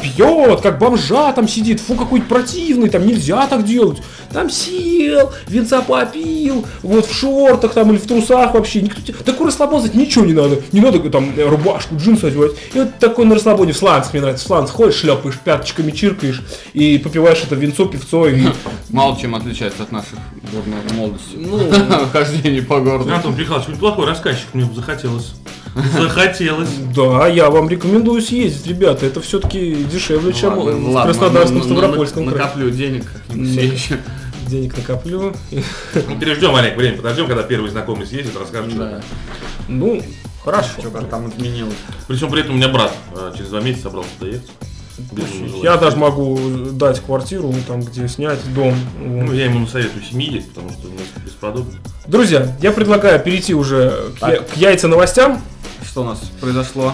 [0.01, 4.01] пьет, как бомжа там сидит, фу, какой противный, там нельзя так делать.
[4.31, 8.81] Там сел, винца попил, вот в шортах там или в трусах вообще.
[8.81, 9.13] Никто тебе...
[9.13, 10.61] Такой расслабон, знаете, ничего не надо.
[10.71, 12.51] Не надо там э, рубашку, джинсы одевать.
[12.73, 16.41] И вот такой на расслабоне в сланц, мне нравится, в сланц ходишь, шлепаешь, пяточками чиркаешь
[16.73, 18.47] и попиваешь это винцо, певцо и...
[18.89, 20.17] Мало чем отличается от наших
[20.51, 21.35] горной молодости.
[21.35, 21.59] Ну,
[22.13, 23.13] Хождение по городу.
[23.13, 25.33] Антон Михайлович, неплохой рассказчик, мне бы захотелось.
[25.99, 26.69] Захотелось.
[26.95, 29.05] да, я вам рекомендую съездить, ребята.
[29.05, 32.37] Это все-таки дешевле, чем в Краснодарском, ну, ну, Ставропольском крае.
[32.43, 33.97] Накоплю денег как-нибудь Ну.
[34.47, 35.33] Денег накоплю.
[35.51, 39.01] Ну, переждем, Олег, время подождем, когда первый знакомый съездит, расскажет, что Да.
[39.67, 40.01] Ну,
[40.43, 40.69] хорошо.
[40.79, 41.75] Что там изменилось?
[42.07, 44.49] Причем при этом у меня брат э, через два месяца собрался доехать.
[45.63, 46.37] Я даже могу
[46.71, 48.75] дать квартиру, там, где снять дом.
[48.99, 49.33] Ну, Вот.
[49.35, 51.71] я ему насоветую с ними ездить, потому что у нас бесподобно.
[52.07, 54.49] Друзья, я предлагаю перейти уже к, я- Так.
[54.49, 55.41] к яйца новостям.
[55.89, 56.93] Что у нас произошло?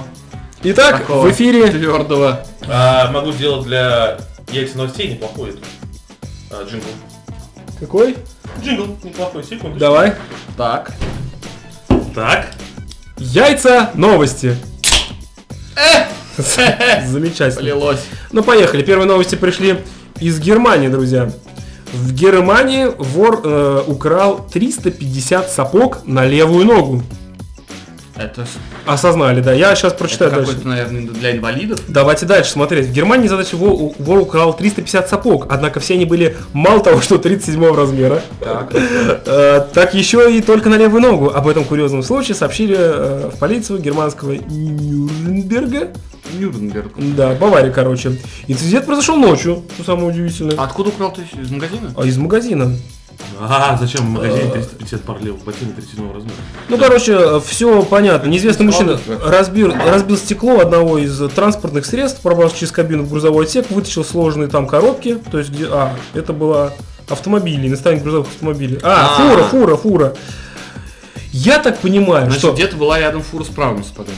[0.64, 2.46] Итак, Такого в эфире Твердого.
[2.66, 4.18] А, могу сделать для
[4.54, 5.64] яйца новостей неплохой этот,
[6.50, 6.88] а, джингл.
[7.78, 8.16] какой?
[8.64, 9.78] Джингл неплохой, секунду.
[9.78, 10.14] Давай.
[10.56, 10.94] Так.
[12.16, 12.54] Так.
[13.18, 14.56] Яйца новости.
[17.06, 17.56] Замечательно.
[17.58, 18.06] Полилось.
[18.32, 18.82] Ну, поехали.
[18.82, 19.82] Первые новости пришли
[20.22, 21.30] из Германии, друзья.
[21.92, 27.04] В Германии вор э, украл 350 сапог на левую ногу.
[28.18, 28.46] Это,
[28.86, 29.52] Осознали, да.
[29.54, 30.48] Я сейчас это прочитаю дальше.
[30.52, 31.80] какой-то, наверное, для инвалидов.
[31.90, 32.88] Давайте дальше смотреть.
[32.88, 37.18] В Германии задача вор, вор украл 350 сапог, однако все они были мало того, что
[37.18, 38.72] 37 размера, Так.
[39.26, 41.30] э, так еще и только на левую ногу.
[41.30, 45.92] Об этом курьезном случае сообщили э, в полицию германского Нюрнберга.
[46.40, 46.94] Нюрнберг.
[47.16, 48.18] Да, Бавария, короче.
[48.48, 50.56] Инцидент произошел ночью, что самое удивительное.
[50.58, 51.94] А откуда украл ты из магазина?
[51.98, 52.72] А из магазина.
[53.40, 56.36] А, зачем в магазине 350 пар левых ботинок 37 размера?
[56.70, 58.28] Ну, короче, все понятно.
[58.30, 63.70] Неизвестный мужчина разбил, разбил стекло одного из транспортных средств, пробрался через кабину в грузовой отсек,
[63.72, 65.18] вытащил сложные там коробки.
[65.32, 65.68] То есть, где...
[65.70, 66.72] А, это была
[67.10, 68.80] автомобиль, иностранных грузовых автомобилей.
[68.84, 69.30] А, А.
[69.30, 70.14] фура, фура, фура.
[71.32, 74.16] Я так понимаю, Значит, что где-то была рядом фура с правыми сапогами.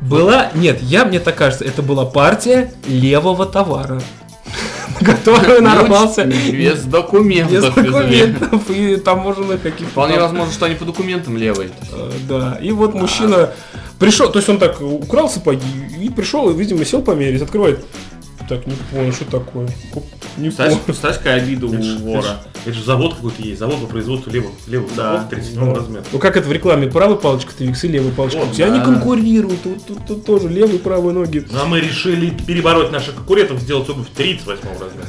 [0.00, 0.50] была...
[0.54, 4.00] Нет, я, мне так кажется, это была партия левого товара,
[5.00, 7.52] на которую нарвался Без документов.
[7.52, 9.90] без документов и таможенных каких-то...
[9.90, 11.70] Вполне возможно, что они по документам левые.
[11.92, 13.50] Э, Да, и вот мужчина
[13.98, 15.66] пришел, то есть он так украл сапоги
[16.00, 17.84] и пришел, и, видимо, сел померить, открывает.
[18.48, 19.68] Так, не понял, что такое.
[20.36, 20.78] Не понял.
[20.84, 21.70] представляешь, какая обида у
[22.00, 22.42] вора.
[22.64, 25.18] Это же завод какой-то есть, завод по производству левых, левых Да.
[25.18, 26.04] сапог 37 размера.
[26.12, 26.88] Ну как это в рекламе?
[26.88, 28.58] Правая палочка TVX и левая палочка TVX.
[28.58, 28.84] И они да.
[28.84, 29.62] конкурируют.
[29.62, 31.46] Тут, тут- тут тоже левые и правые ноги.
[31.50, 35.08] Ну, а мы решили перебороть наших конкурентов, сделать обувь 38 размера.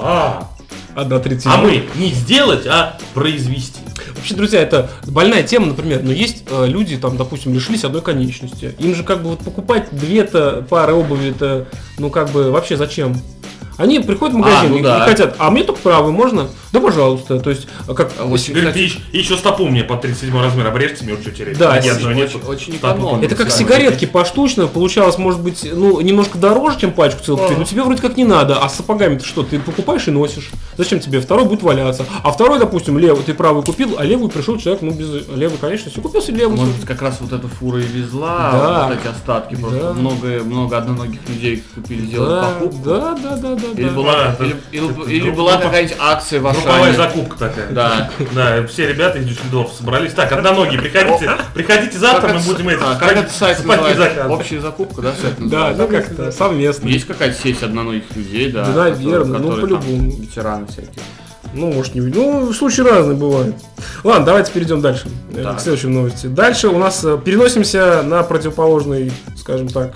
[0.00, 0.50] А,
[0.94, 1.52] Одна 37.
[1.52, 3.80] а мы не сделать, а произвести.
[4.16, 8.74] Вообще, друзья, это больная тема, например, но есть э, люди, там, допустим, лишились одной конечности.
[8.78, 11.68] Им же как бы вот покупать две-то пары обуви, это,
[11.98, 13.14] ну как бы вообще зачем?
[13.78, 14.98] Они приходят в магазин ну и, да.
[14.98, 16.48] и хотят, а мне только правый, можно?
[16.72, 17.38] Да, пожалуйста.
[17.40, 18.12] То есть, а как...
[18.18, 21.56] А Очень, Говорит, кстати, еще, еще стопу мне по 37 размер обрежьте, мне что терять.
[21.56, 23.24] Да, Нет, очень- ну, нет, очень- экономно.
[23.24, 27.64] Это как сигаретки поштучно, получалось, может быть, ну, немножко дороже, чем пачку целых купить, но
[27.64, 30.50] тебе вроде как не надо, а с сапогами ты что, ты покупаешь и носишь.
[30.76, 31.20] Зачем тебе?
[31.20, 32.04] Второй будет валяться.
[32.22, 36.00] А второй, допустим, левый, ты правый купил, а левый пришел человек, ну, без левой конечности,
[36.00, 36.58] купил себе левую.
[36.58, 38.88] Может быть, как раз вот эта фура и везла Да.
[38.88, 39.54] вот эти остатки.
[39.54, 39.92] Просто Да.
[39.94, 42.78] много, много одноногих людей купили, сделали да, покупку.
[42.84, 43.94] да, да, да, да, Или да.
[43.94, 47.68] была, Да, или, это- или- это или была какая-нибудь акция в Групповая закупка такая.
[47.70, 48.10] Да.
[48.32, 50.12] Да, все ребята из Дюссельдорфа собрались.
[50.12, 54.24] Так, одноногие, приходите, приходите завтра, Как мы это- будем это, а, как этот сайт называется?
[54.26, 54.32] Ну.
[54.34, 56.88] Общая закупка, да, сайт Да, ну как-то совместно.
[56.88, 58.64] Есть какая-то сеть одноногих людей, да.
[58.66, 60.10] Да, наверно, ну, по-любому.
[60.10, 61.02] Ветераны всякие.
[61.54, 63.56] Ну, может, не Ну, случаи разные бывают.
[64.04, 65.08] Ладно, давайте перейдем дальше.
[65.34, 65.56] э, Так.
[65.56, 66.26] К следующей новости.
[66.26, 69.92] Дальше у нас э, переносимся на противоположный, скажем так,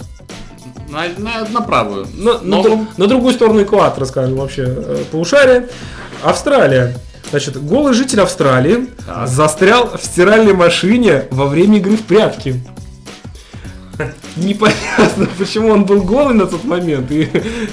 [0.93, 2.07] На, на, на правую.
[2.15, 5.69] на, на Но- на другую сторону экватора, скажем, вообще, э, полушария.
[6.23, 6.95] Австралия.
[7.31, 9.27] Значит, голый житель Австралии Так.
[9.27, 12.63] застрял в стиральной машине во время игры в прятки.
[14.37, 17.11] Непонятно, почему он был голый на тот момент.
[17.11, 17.29] И,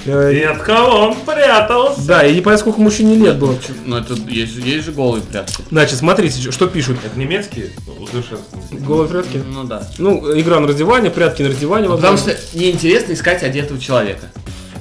[0.05, 2.05] э, И от кого он прятался?
[2.07, 3.55] да, и непонятно, сколько мужчине лет было.
[3.85, 5.63] Ну, это есть, же- есть же голые прятки.
[5.71, 6.97] Значит, смотрите, что пишут.
[7.05, 8.79] Это немецкие усовершенствования?
[8.85, 9.41] Голые прятки?
[9.45, 9.87] Ну да.
[9.97, 11.89] Ну, игра на раздевание, прятки на раздевание.
[11.89, 12.37] Потому возможно.
[12.39, 14.25] что неинтересно искать одетого человека.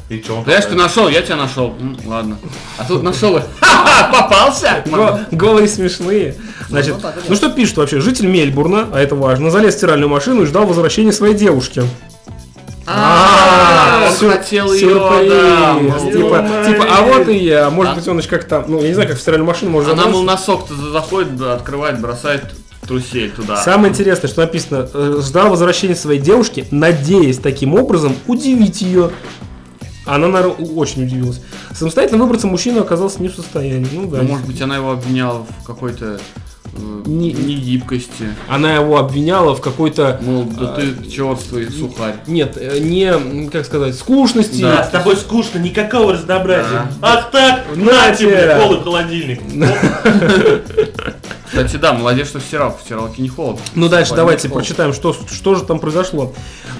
[0.08, 1.74] И что я что нашел, я тебя нашел.
[1.80, 2.38] М, Ладно.
[2.78, 4.82] А тут нашел и ха-ха, попался.
[4.86, 6.34] Го- Голые смешные.
[6.70, 8.00] Значит, так и ну что пишет вообще?
[8.00, 11.82] Житель Мельбурна, а это важно, залез в стиральную машину и ждал возвращения своей девушки.
[12.86, 15.30] А, Сюр- хотел ее, сюрприз.
[15.30, 15.78] да.
[16.10, 17.68] Типа, типа, а вот и я.
[17.68, 19.70] Может А- быть, он еще как там, ну, я не знаю, как в стиральную машину
[19.72, 20.50] можно Она, мол, забраться.
[20.52, 22.44] носок-то заходит, да, открывает, бросает
[22.86, 23.56] трусей туда.
[23.62, 29.10] Самое интересное, что написано, э, ждал возвращения своей девушки, надеясь таким образом удивить ее.
[30.08, 31.40] Она, наверное, очень удивилась.
[31.74, 33.86] Самостоятельно выбраться мужчина оказался не в состоянии.
[33.92, 34.18] Ну да.
[34.22, 36.18] Ну, может быть, она его обвиняла в какой-то
[36.74, 38.28] э, Не- негибкости.
[38.48, 40.18] Она его обвиняла в какой-то...
[40.22, 42.16] Мол, да ты черствый сухарь.
[42.26, 44.62] Нет, э, не, как сказать, скучности.
[44.62, 44.84] Да.
[44.84, 46.70] С тобой скучно, никакого разнообразия.
[46.72, 46.90] Да.
[47.02, 48.56] Ах так, На тебе.
[48.60, 49.40] полый холодильник.
[51.48, 52.78] Кстати, да, молодец, что в стиралке.
[52.78, 53.60] В стиралке не холодно.
[53.74, 56.32] Ну дальше давайте прочитаем, что, что же там произошло.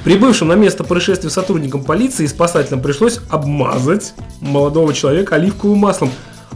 [0.05, 6.11] Прибывшим на место происшествия сотрудникам полиции и спасателям пришлось обмазать молодого человека оливковым маслом.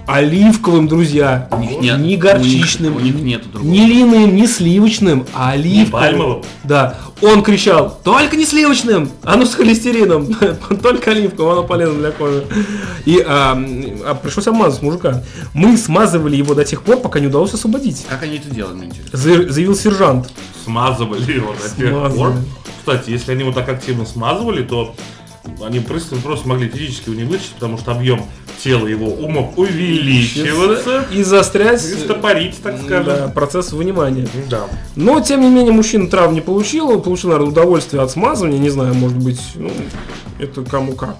[0.07, 1.49] Оливковым, друзья.
[1.53, 1.99] У них нет.
[2.01, 2.97] Не горчичным.
[2.97, 3.71] У них, у них нету другого.
[3.71, 5.91] Не линым, не сливочным, а оливковым.
[5.91, 6.43] пальмовым?
[6.65, 6.99] Да.
[7.21, 10.27] Он кричал, только не сливочным, оно с холестерином,
[10.83, 12.45] только оливковым, оно полезно для кожи.
[13.05, 13.53] И а,
[14.05, 15.23] а, пришлось обмазать мужика.
[15.55, 18.05] Мы смазывали его до тех пор, пока не удалось освободить.
[18.09, 19.17] Как они это делают, мне интересно.
[19.17, 20.31] За- Заявил сержант.
[20.65, 22.17] Смазывали его до тех Смазывали.
[22.19, 22.33] пор.
[22.81, 24.97] Кстати, если они его так активно смазывали, то
[25.63, 28.25] они просто, просто могли физически его не вытащить, потому что объем
[28.63, 33.05] тела его мог увеличиваться И застрять и стопорить, так скажем.
[33.05, 34.29] да, процесс вынимания.
[34.49, 34.67] Да.
[34.95, 36.91] Но, тем не менее, мужчина травм не получил.
[36.91, 38.59] Он получил, наверное, удовольствие от смазывания.
[38.59, 39.71] Не знаю, может быть, ну,
[40.39, 41.17] это кому как.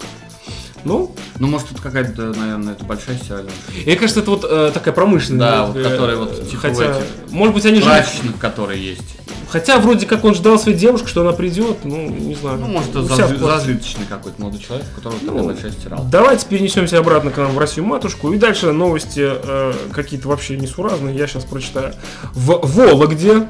[0.85, 3.53] Ну, Ну, может, тут какая-то, наверное, это большая стиральная.
[3.85, 5.51] мне кажется, это вот э, такая промышленная.
[5.51, 7.85] Да, вот, вот э, которая вот, типа, Хотя, в этих может быть, они же...
[7.85, 9.16] Прачечных, которые есть.
[9.49, 11.85] Хотя, вроде как он ждал своей девушки, что она придет.
[11.85, 12.59] Ну, не знаю.
[12.59, 13.38] Ну, может, это квартире.
[13.38, 16.07] зажиточный какой-то молодой человек, у которого такая Ну, большая стиралка.
[16.11, 18.33] Давайте перенесемся обратно к нам в Россию матушку.
[18.33, 21.14] И дальше новости э, какие-то вообще несуразные.
[21.14, 21.92] Я сейчас прочитаю.
[22.33, 23.47] В Вологде.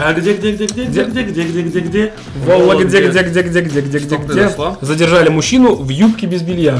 [0.00, 2.12] А где, где, где, где, где, где, где, где, где, где?
[2.36, 4.26] В Вологде, где, где, где, где, где, где, где, Что где.
[4.26, 4.78] произошло?
[4.80, 6.78] Задержали мужчину в юбке без белья.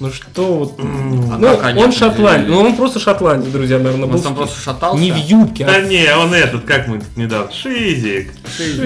[0.00, 0.74] Ну что вот.
[0.78, 0.82] А
[1.38, 2.48] Ну, как он шотландец.
[2.48, 4.20] Ну, он просто шотландец, друзья, наверное, Он был.
[4.20, 5.00] там просто шатался.
[5.02, 8.30] Не в юбке, Да а не, он этот, как мы тут недавно, Шизик.
[8.56, 8.78] Шиз.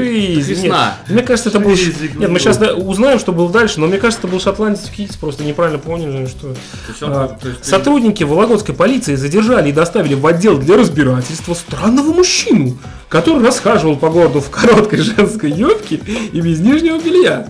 [0.48, 0.96] Весна.
[1.06, 1.76] Нет, Мне кажется, это был...
[1.76, 2.38] Шизик, Нет, мы ну.
[2.38, 5.78] сейчас узнаем, что было дальше, но мне кажется, это был шотландец в ките, просто неправильно
[5.78, 6.54] поняли, что...
[6.54, 10.56] То есть он, А, то есть ты- Сотрудники Вологодской полиции задержали и доставили в отдел
[10.58, 12.78] для разбирательства странного мужчину,
[13.10, 15.96] который расхаживал по городу в короткой женской юбке
[16.32, 17.48] и без нижнего белья.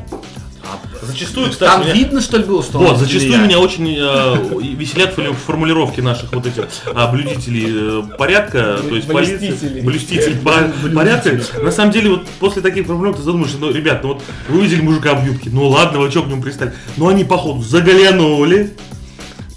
[1.03, 4.75] Зачастую, кстати, Там меня- видно, что ли, было, что он Вот, зачастую меня очень э,
[4.77, 5.15] веселят
[5.47, 7.67] формулировки наших вот этих а, блюдителей
[8.13, 11.41] э, порядка, то есть полиции, по- порядка.
[11.61, 14.81] На самом деле, вот после таких формулировок ты задумаешься, ну, ребят, ну вот вы увидели
[14.81, 16.73] мужика в юбке, ну ладно, вы что к нему пристали?
[16.97, 18.73] Но они, походу, заглянули,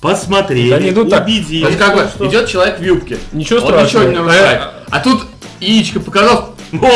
[0.01, 1.25] посмотрели, Да они идут так.
[1.25, 1.67] То убедились.
[1.67, 3.17] есть, как бы, что- идет человек в юбке.
[3.34, 4.05] Ничего он страшного.
[4.08, 4.62] ничего не нарушает.
[4.62, 5.25] А- А тут
[5.60, 6.89] яичко показал, Ого!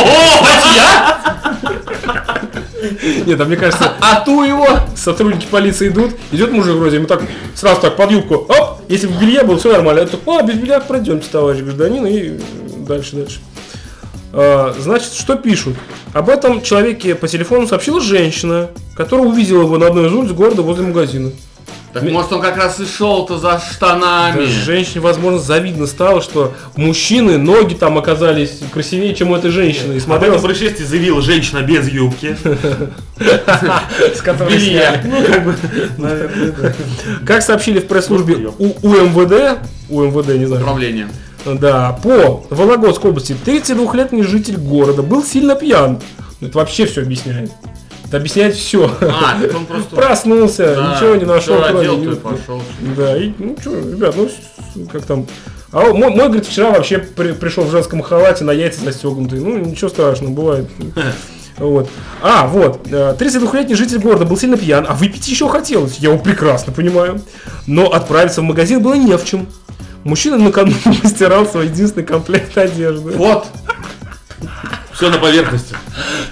[3.25, 4.67] Нет, а мне кажется, а ту его.
[4.95, 7.21] сотрудники полиции идут, идет мужик вроде, ему так
[7.55, 9.99] сразу так под юбку, оп, если бы белье было, все нормально.
[9.99, 12.39] Это, а, без белья пройдемте, товарищ гражданин, и
[12.87, 13.39] дальше, дальше.
[14.31, 15.75] А, значит, что пишут?
[16.13, 20.61] Об этом человеке по телефону сообщила женщина, которая увидела его на одной из улиц города
[20.61, 21.31] возле магазина.
[21.93, 24.45] Так может он как раз и шел-то за штанами.
[24.45, 29.93] Женщине, возможно, завидно стало, что мужчины, ноги там оказались красивее, чем у этой женщины.
[29.93, 32.37] И Об смотрел, этом происшествии заявила женщина без юбки.
[34.15, 35.01] с которой сняли.
[35.03, 35.55] Ну, как бы,
[35.97, 36.73] наверное, да.
[37.25, 41.07] Как сообщили в пресс-службе у УМВД, УМВД, не знаю, Управление.
[41.45, 45.99] да, по Вологодской области 32-летний житель города был сильно пьян.
[46.41, 47.51] Это вообще все объясняет.
[48.09, 48.91] Это объясняет все.
[49.01, 49.95] А, он просто...
[49.95, 52.61] Проснулся, Да, ничего не нашел, кроме и пошел.
[52.97, 55.27] Да, и, ну что, ребят, ну как там.
[55.71, 59.41] А он- мой, мой, говорит, вчера вообще при- пришел в женском халате на яйца застегнутые.
[59.41, 60.69] Ну, ничего страшного, бывает.
[61.57, 61.89] Вот.
[62.21, 62.87] А, вот.
[62.89, 65.97] э, 32-летний житель города был сильно пьян, а выпить еще хотелось.
[65.97, 67.21] Я его прекрасно понимаю.
[67.67, 69.45] Но отправиться в магазин было не в чем.
[70.05, 73.11] Мужчина накануне постирал свой единственный комплект одежды.
[73.11, 73.45] Вот.
[74.99, 75.77] Все на поверхности.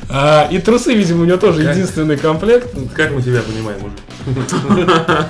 [0.10, 2.68] А, и трусы, видимо, у него тоже единственный комплект.
[2.94, 3.96] Как мы тебя понимаем уже?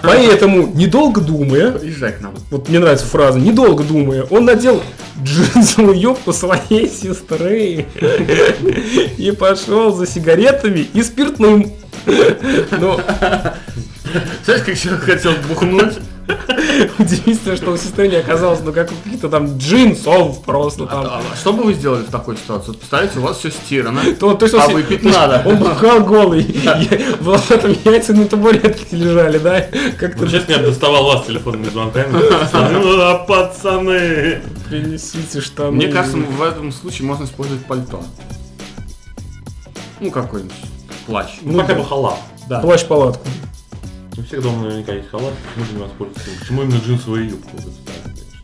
[0.01, 2.33] Поэтому, недолго думая, Езжай к нам.
[2.49, 4.81] вот мне нравится фраза, недолго думая, он надел
[5.23, 7.85] джинсовую юбку своей сестры
[9.19, 11.73] и пошел за сигаретами и спиртным.
[12.07, 12.99] Ну,
[14.45, 15.93] Знаешь, как человек хотел бухнуть,
[16.99, 21.05] Удивительно, что у сестры не оказалось, ну, как у каких-то там джинсов просто А, там.
[21.05, 22.71] а что бы вы сделали в такой ситуации?
[22.73, 25.43] Представляете, у вас все стирано, То, то, что а выпить надо.
[25.45, 26.43] Он бухал голый.
[27.21, 29.61] Вот там яйца на табуретке лежали, да?
[29.97, 32.07] Как-то Вот сейчас я доставал вас телефонными звонками.
[32.11, 34.41] Ну, а, пацаны.
[34.69, 35.71] принесите штаны.
[35.71, 38.03] Мне кажется, в этом случае можно использовать пальто.
[39.99, 40.53] Ну, какой-нибудь
[41.05, 41.27] плащ.
[41.41, 42.17] Ну, хотя бы халат.
[42.47, 42.59] Да.
[42.61, 43.27] Плащ-палатку.
[44.17, 45.33] У всех дома наверняка есть халат.
[45.55, 46.29] Почему бы не воспользоваться?
[46.39, 47.57] Почему именно джинсовую юбку?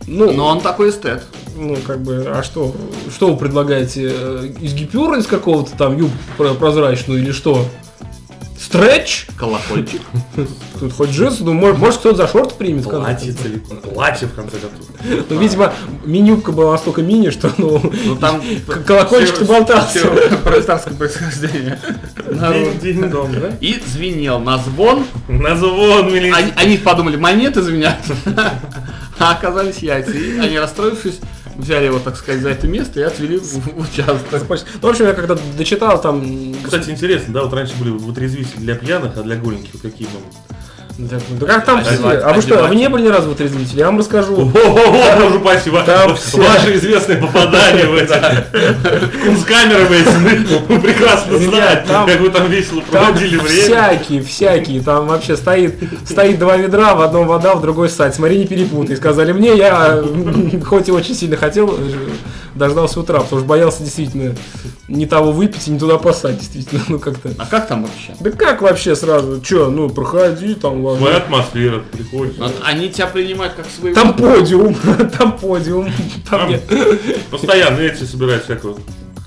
[0.05, 1.23] Ну, Но он такой эстет.
[1.55, 2.75] ну, как бы, а что?
[3.09, 4.11] Что вы предлагаете?
[4.13, 5.97] Э, Из гипюра из какого-то там
[6.37, 7.65] про- прозрачную или что?
[8.63, 9.27] Стретч?
[9.37, 10.01] Колокольчик.
[10.79, 12.85] Тут хоть джинсы, ну, может, может кто-то за шорты примет.
[12.85, 13.77] Платье целиком.
[13.77, 14.87] Платье, в конце концов.
[15.29, 15.73] Ну, видимо,
[16.05, 18.41] мини-юбка была настолько мини, что, ну, Ну там
[18.87, 20.07] колокольчик-то болтался.
[20.43, 21.77] Пролетарское происхождение.
[23.59, 25.05] И звенел на звон.
[25.27, 26.13] На звон,
[26.55, 27.97] они подумали, монеты звенят.
[29.19, 30.11] А оказались яйца.
[30.11, 31.19] И они, расстроившись,
[31.55, 34.45] взяли его, так сказать, за это место и отвели в, в участок.
[34.49, 36.55] Ну, в общем, я когда дочитал, там...
[36.63, 40.33] Кстати, интересно, да, вот раньше были вытрезвители для пьяных, а для голеньких вот какие могут?
[40.95, 41.95] Да, да как там все?
[42.23, 43.79] А вы что, а вы не были ни разу в отрезвителе?
[43.79, 44.35] Я вам расскажу.
[44.35, 44.45] О,
[45.19, 45.81] боже спасибо.
[45.83, 48.13] Там все- Ваши известные попадания в эти
[49.25, 50.79] кунсткамеры в эти.
[50.81, 51.39] Прекрасно
[51.87, 53.63] там- как вы там весело проводили время.
[53.63, 54.81] всякие, всякие.
[54.81, 55.75] Там вообще стоит,
[56.07, 58.13] стоит два ведра, в одном вода, в другой ссать.
[58.13, 58.95] Смотри, не перепутай.
[58.95, 60.03] Сказали мне, я
[60.63, 61.91] хоть и очень сильно хотел, э,
[62.55, 64.35] дождался утра, потому что боялся действительно
[64.87, 66.81] не того выпить и не туда поссать, действительно.
[66.93, 67.29] Ну как-то.
[67.37, 68.15] А как там вообще?
[68.19, 69.41] Да как вообще сразу?
[69.41, 71.01] Че, ну проходи, там ладно.
[71.01, 72.35] Своя атмосфера, приходишь.
[72.63, 73.95] Они тебя принимают как своего.
[73.99, 74.75] Там подиум,
[75.17, 75.91] там подиум.
[76.29, 76.61] Там Там нет.
[77.31, 78.77] Постоянно эти собирают всякую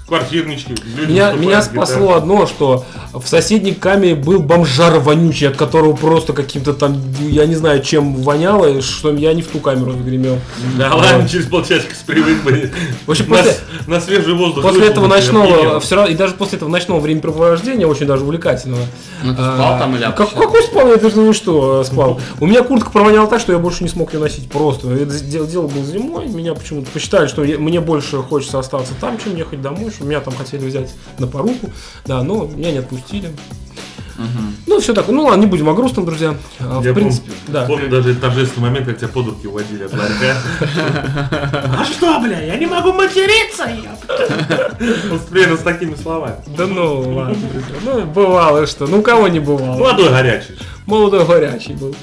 [0.06, 0.74] квартирнички.
[0.96, 1.62] люди Меня, меня гитары.
[1.62, 7.46] спасло одно, что в соседней камере был бомжар вонючий, от которого просто каким-то там, я
[7.46, 10.38] не знаю, чем воняло, что я не в ту камеру загремел.
[10.78, 12.70] Да ладно, через полчасика с привык бы.
[13.06, 14.62] В общем, На после, с- На свежий воздух.
[14.62, 18.82] после этого ночного, все равно, и даже после этого ночного времяпрепровождения, очень даже увлекательного.
[19.24, 20.32] Ну ты спал а, там или как?
[20.34, 20.88] Какой спал?
[20.88, 22.20] Я даже ну что, спал.
[22.38, 24.88] У меня куртка провоняла так, что я больше не смог ее носить просто.
[24.92, 29.18] Это дело, дело было зимой, меня почему-то посчитали, что я- мне больше хочется остаться там,
[29.22, 31.70] чем ехать домой, что меня там хотели взять на поруку,
[32.04, 33.32] да, но меня не отпустили.
[34.66, 35.08] Ну, все так.
[35.08, 36.34] Ну ладно, не будем о грустном, друзья.
[36.58, 37.66] А, Я в принципе, помню, да.
[37.66, 40.36] помню даже торжественный момент, как тебя под руки уводили от ларька.
[41.78, 43.68] А что, бля, я не могу материться,
[45.30, 46.36] примерно с такими словами.
[46.56, 47.36] Да ну ладно.
[47.52, 47.74] друзья.
[47.84, 48.86] Ну, бывало что.
[48.86, 49.76] Ну, у кого не бывало.
[49.78, 50.56] Молодой горячий.
[50.86, 51.94] Молодой горячий был.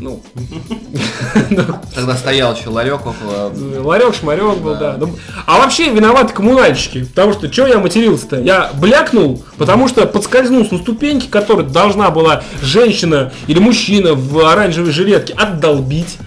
[0.00, 0.22] Ну,
[1.94, 3.52] Тогда стоял еще ларек около.
[3.82, 4.96] ларек, шмарек был, да.
[4.98, 5.14] Ну,
[5.46, 7.04] А вообще виноваты коммунальщики.
[7.04, 8.40] Потому что, что я матерился-то?
[8.40, 14.92] Я блякнул, потому что подскользнулся на ступеньке, которой должна была женщина или мужчина в оранжевой
[14.92, 16.18] жилетке отдолбить,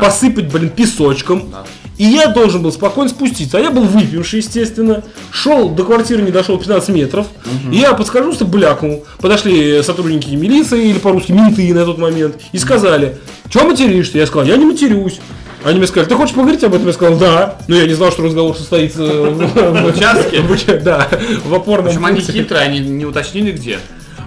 [0.00, 1.50] посыпать, блин, песочком.
[1.50, 1.64] Да.
[2.02, 3.58] И я должен был спокойно спуститься.
[3.58, 5.04] А я был выпивший, естественно.
[5.30, 7.28] Шел до квартиры, не дошел 15 метров.
[7.70, 9.06] И я подскользнулся, блякнул.
[9.20, 14.18] Подошли сотрудники милиции, или по-русски менты на тот момент, и сказали, что материшься?
[14.18, 15.20] Я сказал, я не матерюсь.
[15.64, 16.88] Они мне сказали, ты хочешь поговорить об этом?
[16.88, 17.58] Я сказал, да.
[17.68, 20.42] Но я не знал, что разговор состоится в участке?
[20.82, 21.08] Да,
[21.44, 23.78] в опорном Причем они хитрые, они не уточнили где.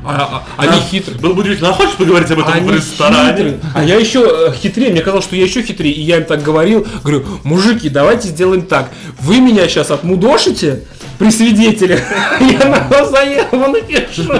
[0.05, 1.19] А- а- Они хитрые.
[1.19, 3.29] Было бы удивительно, а хочешь поговорить об этом в Они ресторане?
[3.31, 3.59] хитрые.
[3.73, 6.43] А я еще э, хитрее, мне казалось, что я еще хитрее, и я им так
[6.43, 8.89] говорил, говорю, мужики, давайте сделаем так,
[9.19, 10.83] вы меня сейчас отмудошите
[11.17, 12.03] при свидетеле,
[12.39, 14.33] я на вас заяву напишу.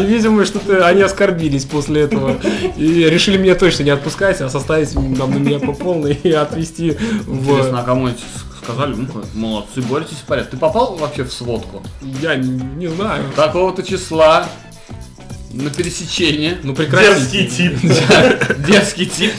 [0.00, 2.36] И, видимо, что-то они оскорбились после этого,
[2.76, 6.96] и решили меня точно не отпускать, а составить там на меня по полной и отвезти
[7.26, 7.80] Интересно, в...
[7.80, 8.08] а кому
[8.62, 10.52] сказали, ну молодцы, боретесь в порядке.
[10.52, 11.82] Ты попал вообще в сводку?
[12.20, 13.24] Я не, не знаю.
[13.34, 14.46] Такого-то числа
[15.52, 16.58] на пересечение.
[16.62, 17.08] Ну прекрати.
[17.08, 17.78] Дерзкий тип.
[18.66, 19.32] Детский тип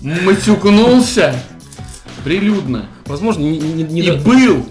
[0.00, 1.34] матюкнулся
[2.24, 2.86] прилюдно.
[3.06, 4.66] Возможно, не, не- не И до- был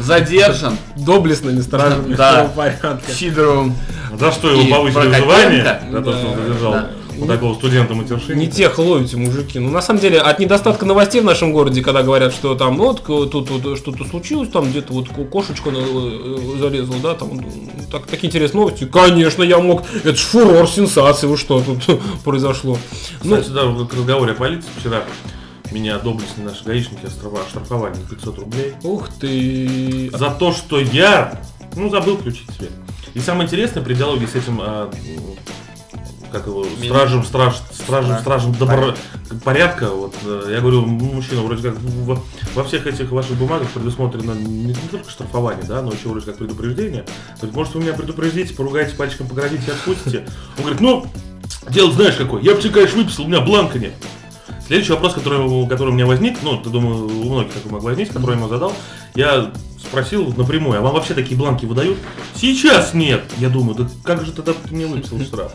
[0.00, 2.44] задержан доблестными стражами Да.
[2.56, 3.00] порядка.
[3.12, 3.74] Сидоровым.
[4.18, 5.62] За что его повысили звании?
[5.92, 6.76] За то, что он задержал
[7.18, 7.26] да.
[7.26, 8.34] вот такого студента матершинника.
[8.34, 9.58] Не тех ловите, мужики.
[9.58, 12.86] Ну, на самом деле, от недостатка новостей в нашем городе, когда говорят, что там, ну,
[12.92, 17.30] вот, тут вот что-то случилось, там где-то вот ко- кошечка на- э, залезла, да, там,
[17.36, 17.42] ну,
[17.90, 18.84] так, такие интересные новости.
[18.84, 22.78] Конечно, я мог, это ж фурор, сенсация, вы что тут произошло.
[23.22, 25.02] Ну, Кстати, да, вот к разговоре о полиции вчера
[25.70, 30.10] меня доблестные наши гаишники оштрафовали на 500 рублей ух ты.
[30.12, 31.42] за то, что я,
[31.76, 32.70] ну, забыл включить свет.
[33.14, 34.90] И самое интересное, при диалоге с этим, м,
[36.32, 38.20] как его, стражем, страж, стражем, Страж.
[38.20, 38.94] стражем добро-
[39.44, 42.22] порядка, вот, э, я говорю, «Ну, мужчина, вроде как в-
[42.54, 46.36] во всех этих ваших бумагах предусмотрено не, не только штрафование, да, но еще вроде как
[46.38, 47.02] предупреждение.
[47.40, 50.26] То есть, может, вы меня предупредите, поругаете, пальчиком погрозите и отпустите.
[50.56, 51.06] Он говорит, ну,
[51.70, 53.92] дело знаешь какое, я бы тебе, конечно, выписал, у меня бланка нет.
[54.68, 58.14] Следующий вопрос, который, который у меня возник, ну, ты думаю, у многих такой мог возникнуть,
[58.14, 58.74] который я ему задал,
[59.14, 61.96] я спросил напрямую, а вам вообще такие бланки выдают?
[62.34, 63.24] Сейчас нет!
[63.38, 65.54] Я думаю, да как же тогда ты мне выписал штраф?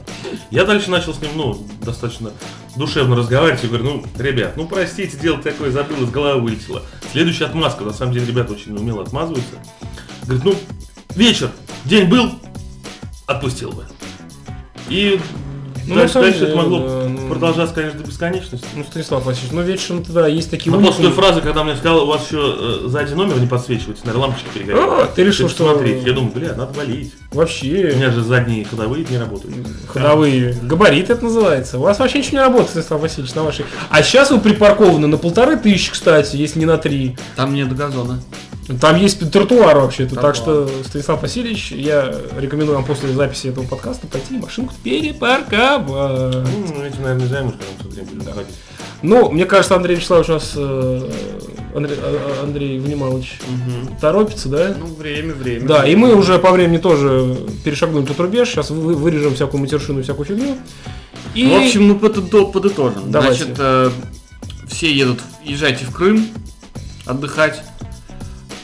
[0.49, 2.31] Я дальше начал с ним, ну, достаточно
[2.75, 6.81] душевно разговаривать и говорю, ну, ребят, ну, простите, дело такое, забыл, из головы вылетело.
[7.11, 9.57] Следующая отмазка, на самом деле, ребята очень умело отмазываются.
[10.23, 10.55] Говорит, ну,
[11.15, 11.51] вечер,
[11.85, 12.31] день был,
[13.27, 13.85] отпустил бы.
[14.89, 15.19] И
[15.87, 17.27] Ну, дальше, дальше это могло да, ну.
[17.27, 18.67] продолжаться, конечно, до бесконечности.
[18.75, 22.03] Ну, Станислав Васильевич, ну вечером тогда есть такие Но после той фразы, когда мне сказал,
[22.03, 22.55] у вас еще
[22.85, 24.81] э, сзади номер не подсвечивается, наверное, лампочки перегорели.
[24.81, 26.03] А, ты решил, что- смотреть.
[26.05, 27.13] Я думаю, бля, надо валить.
[27.31, 29.55] У Вообще, меня же задние ходовые не работают.
[29.87, 31.79] ходовые габариты это называется.
[31.79, 33.65] У вас вообще ничего не работает, Станислав Васильевич, на вашей.
[33.89, 37.17] А сейчас вы припаркованы на полторы тысячи, кстати, если не на три.
[37.35, 38.21] Там нет газона.
[38.79, 44.07] Там есть тротуар вообще-то, так что, Станислав Васильевич, я рекомендую вам после записи этого подкаста
[44.07, 45.85] пойти машинку перепарковать.
[45.87, 48.55] Ну, этим, наверное, займусь, когда мы будем ходить.
[49.01, 51.09] Ну, мне кажется, Андрей Вячеславович у нас, э,
[51.75, 53.37] Андрей, а- а- Андрей Внималович,
[53.99, 54.73] торопится, да?
[54.79, 55.67] Ну, время, время.
[55.67, 59.99] Да, и мы уже по времени тоже перешагнули тот рубеж, сейчас вы- вырежем всякую матершину
[59.99, 60.55] и всякую фигню.
[61.35, 61.45] И...
[61.47, 63.11] В общем, ну подо- подытожим.
[63.11, 63.43] Давайте.
[63.43, 63.89] Значит, э,
[64.69, 66.27] все едут, езжайте в Крым
[67.05, 67.61] отдыхать.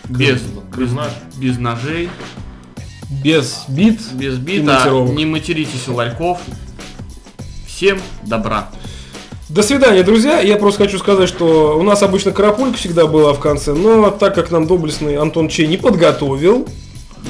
[0.09, 0.41] Без,
[0.71, 1.11] Крым наш.
[1.37, 2.09] без ножей,
[3.23, 3.99] без бит.
[4.13, 6.39] без бита, не материтесь у ларьков.
[7.67, 8.69] Всем добра.
[9.49, 10.39] До свидания, друзья.
[10.41, 14.35] Я просто хочу сказать, что у нас обычно карапулька всегда была в конце, но так
[14.35, 16.67] как нам доблестный Антон Чей не подготовил,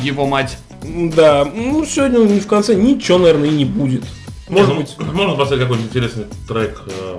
[0.02, 0.58] Его мать.
[0.84, 4.04] да, ну сегодня в конце ничего, наверное, и не будет.
[4.50, 6.82] Может Может быть, быть, можно поставить какой-нибудь интересный трек.
[6.88, 7.18] э,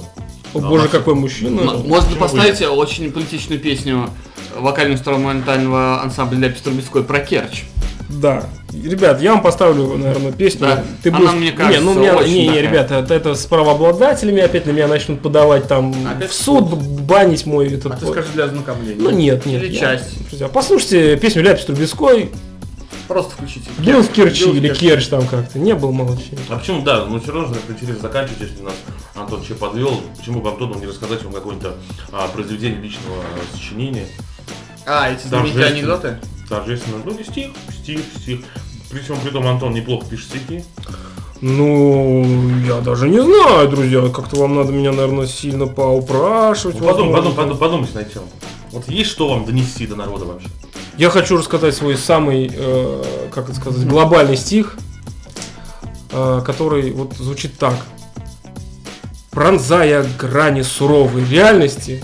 [0.55, 1.61] о боже, нас- какой мужчина.
[1.61, 4.11] М- Можно поставить очень политичную песню
[4.57, 7.65] вокально-инструментального ансамбля для Трубецкой про Керчь.
[8.09, 8.45] Да.
[8.73, 10.61] Ребят, я вам поставлю, наверное, песню.
[10.61, 10.85] Да.
[11.03, 13.35] Ты Она, будешь- мне не, кажется, ну, у меня- очень не, не, ребята, это, это
[13.35, 17.93] с правообладателями опять на меня начнут подавать там Опять в суд, банить мой этот.
[17.93, 19.01] А ты скажи для ознакомления.
[19.01, 19.63] Ну нет, нет.
[19.63, 20.29] Или я- часть.
[20.29, 22.31] Друзья, послушайте песню Ляпис Трубецкой.
[23.07, 23.69] Просто включите.
[23.79, 24.81] Был в Керчи или Керчи.
[24.87, 25.59] Керчь там как-то.
[25.59, 26.39] Не был молодчик.
[26.49, 28.75] А почему, да, ну все равно же как-то интересно заканчивать, если нас
[29.17, 31.71] Антон Че подвел, почему бы Антону не рассказать вам какое-нибудь
[32.13, 34.07] а, произведение личного а, сочинения,
[34.87, 35.67] А, эти знаменитые Торжественно.
[35.67, 36.19] анекдоты?
[36.49, 38.41] торжественно, ну не стих, стих, стих.
[38.91, 40.65] Причем при том Антон неплохо пишет стихи.
[41.41, 42.25] Ну,
[42.67, 44.07] я даже не знаю, друзья.
[44.09, 46.79] Как-то вам надо меня, наверное, сильно поупрашивать.
[46.81, 47.37] Ну, подумай, возможно.
[47.37, 48.23] подумай, подумай, подумайте над тем.
[48.73, 50.49] Вот есть что вам донести до народа вообще?
[50.99, 54.77] Я хочу рассказать свой самый, э, как это сказать, глобальный стих,
[56.11, 57.75] э, который вот звучит так.
[59.31, 62.03] Пронзая грани суровой реальности,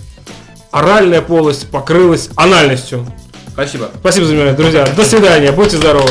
[0.71, 3.07] оральная полость покрылась анальностью.
[3.53, 3.91] Спасибо.
[4.01, 4.87] Спасибо за внимание, друзья.
[4.97, 6.11] До свидания, будьте здоровы.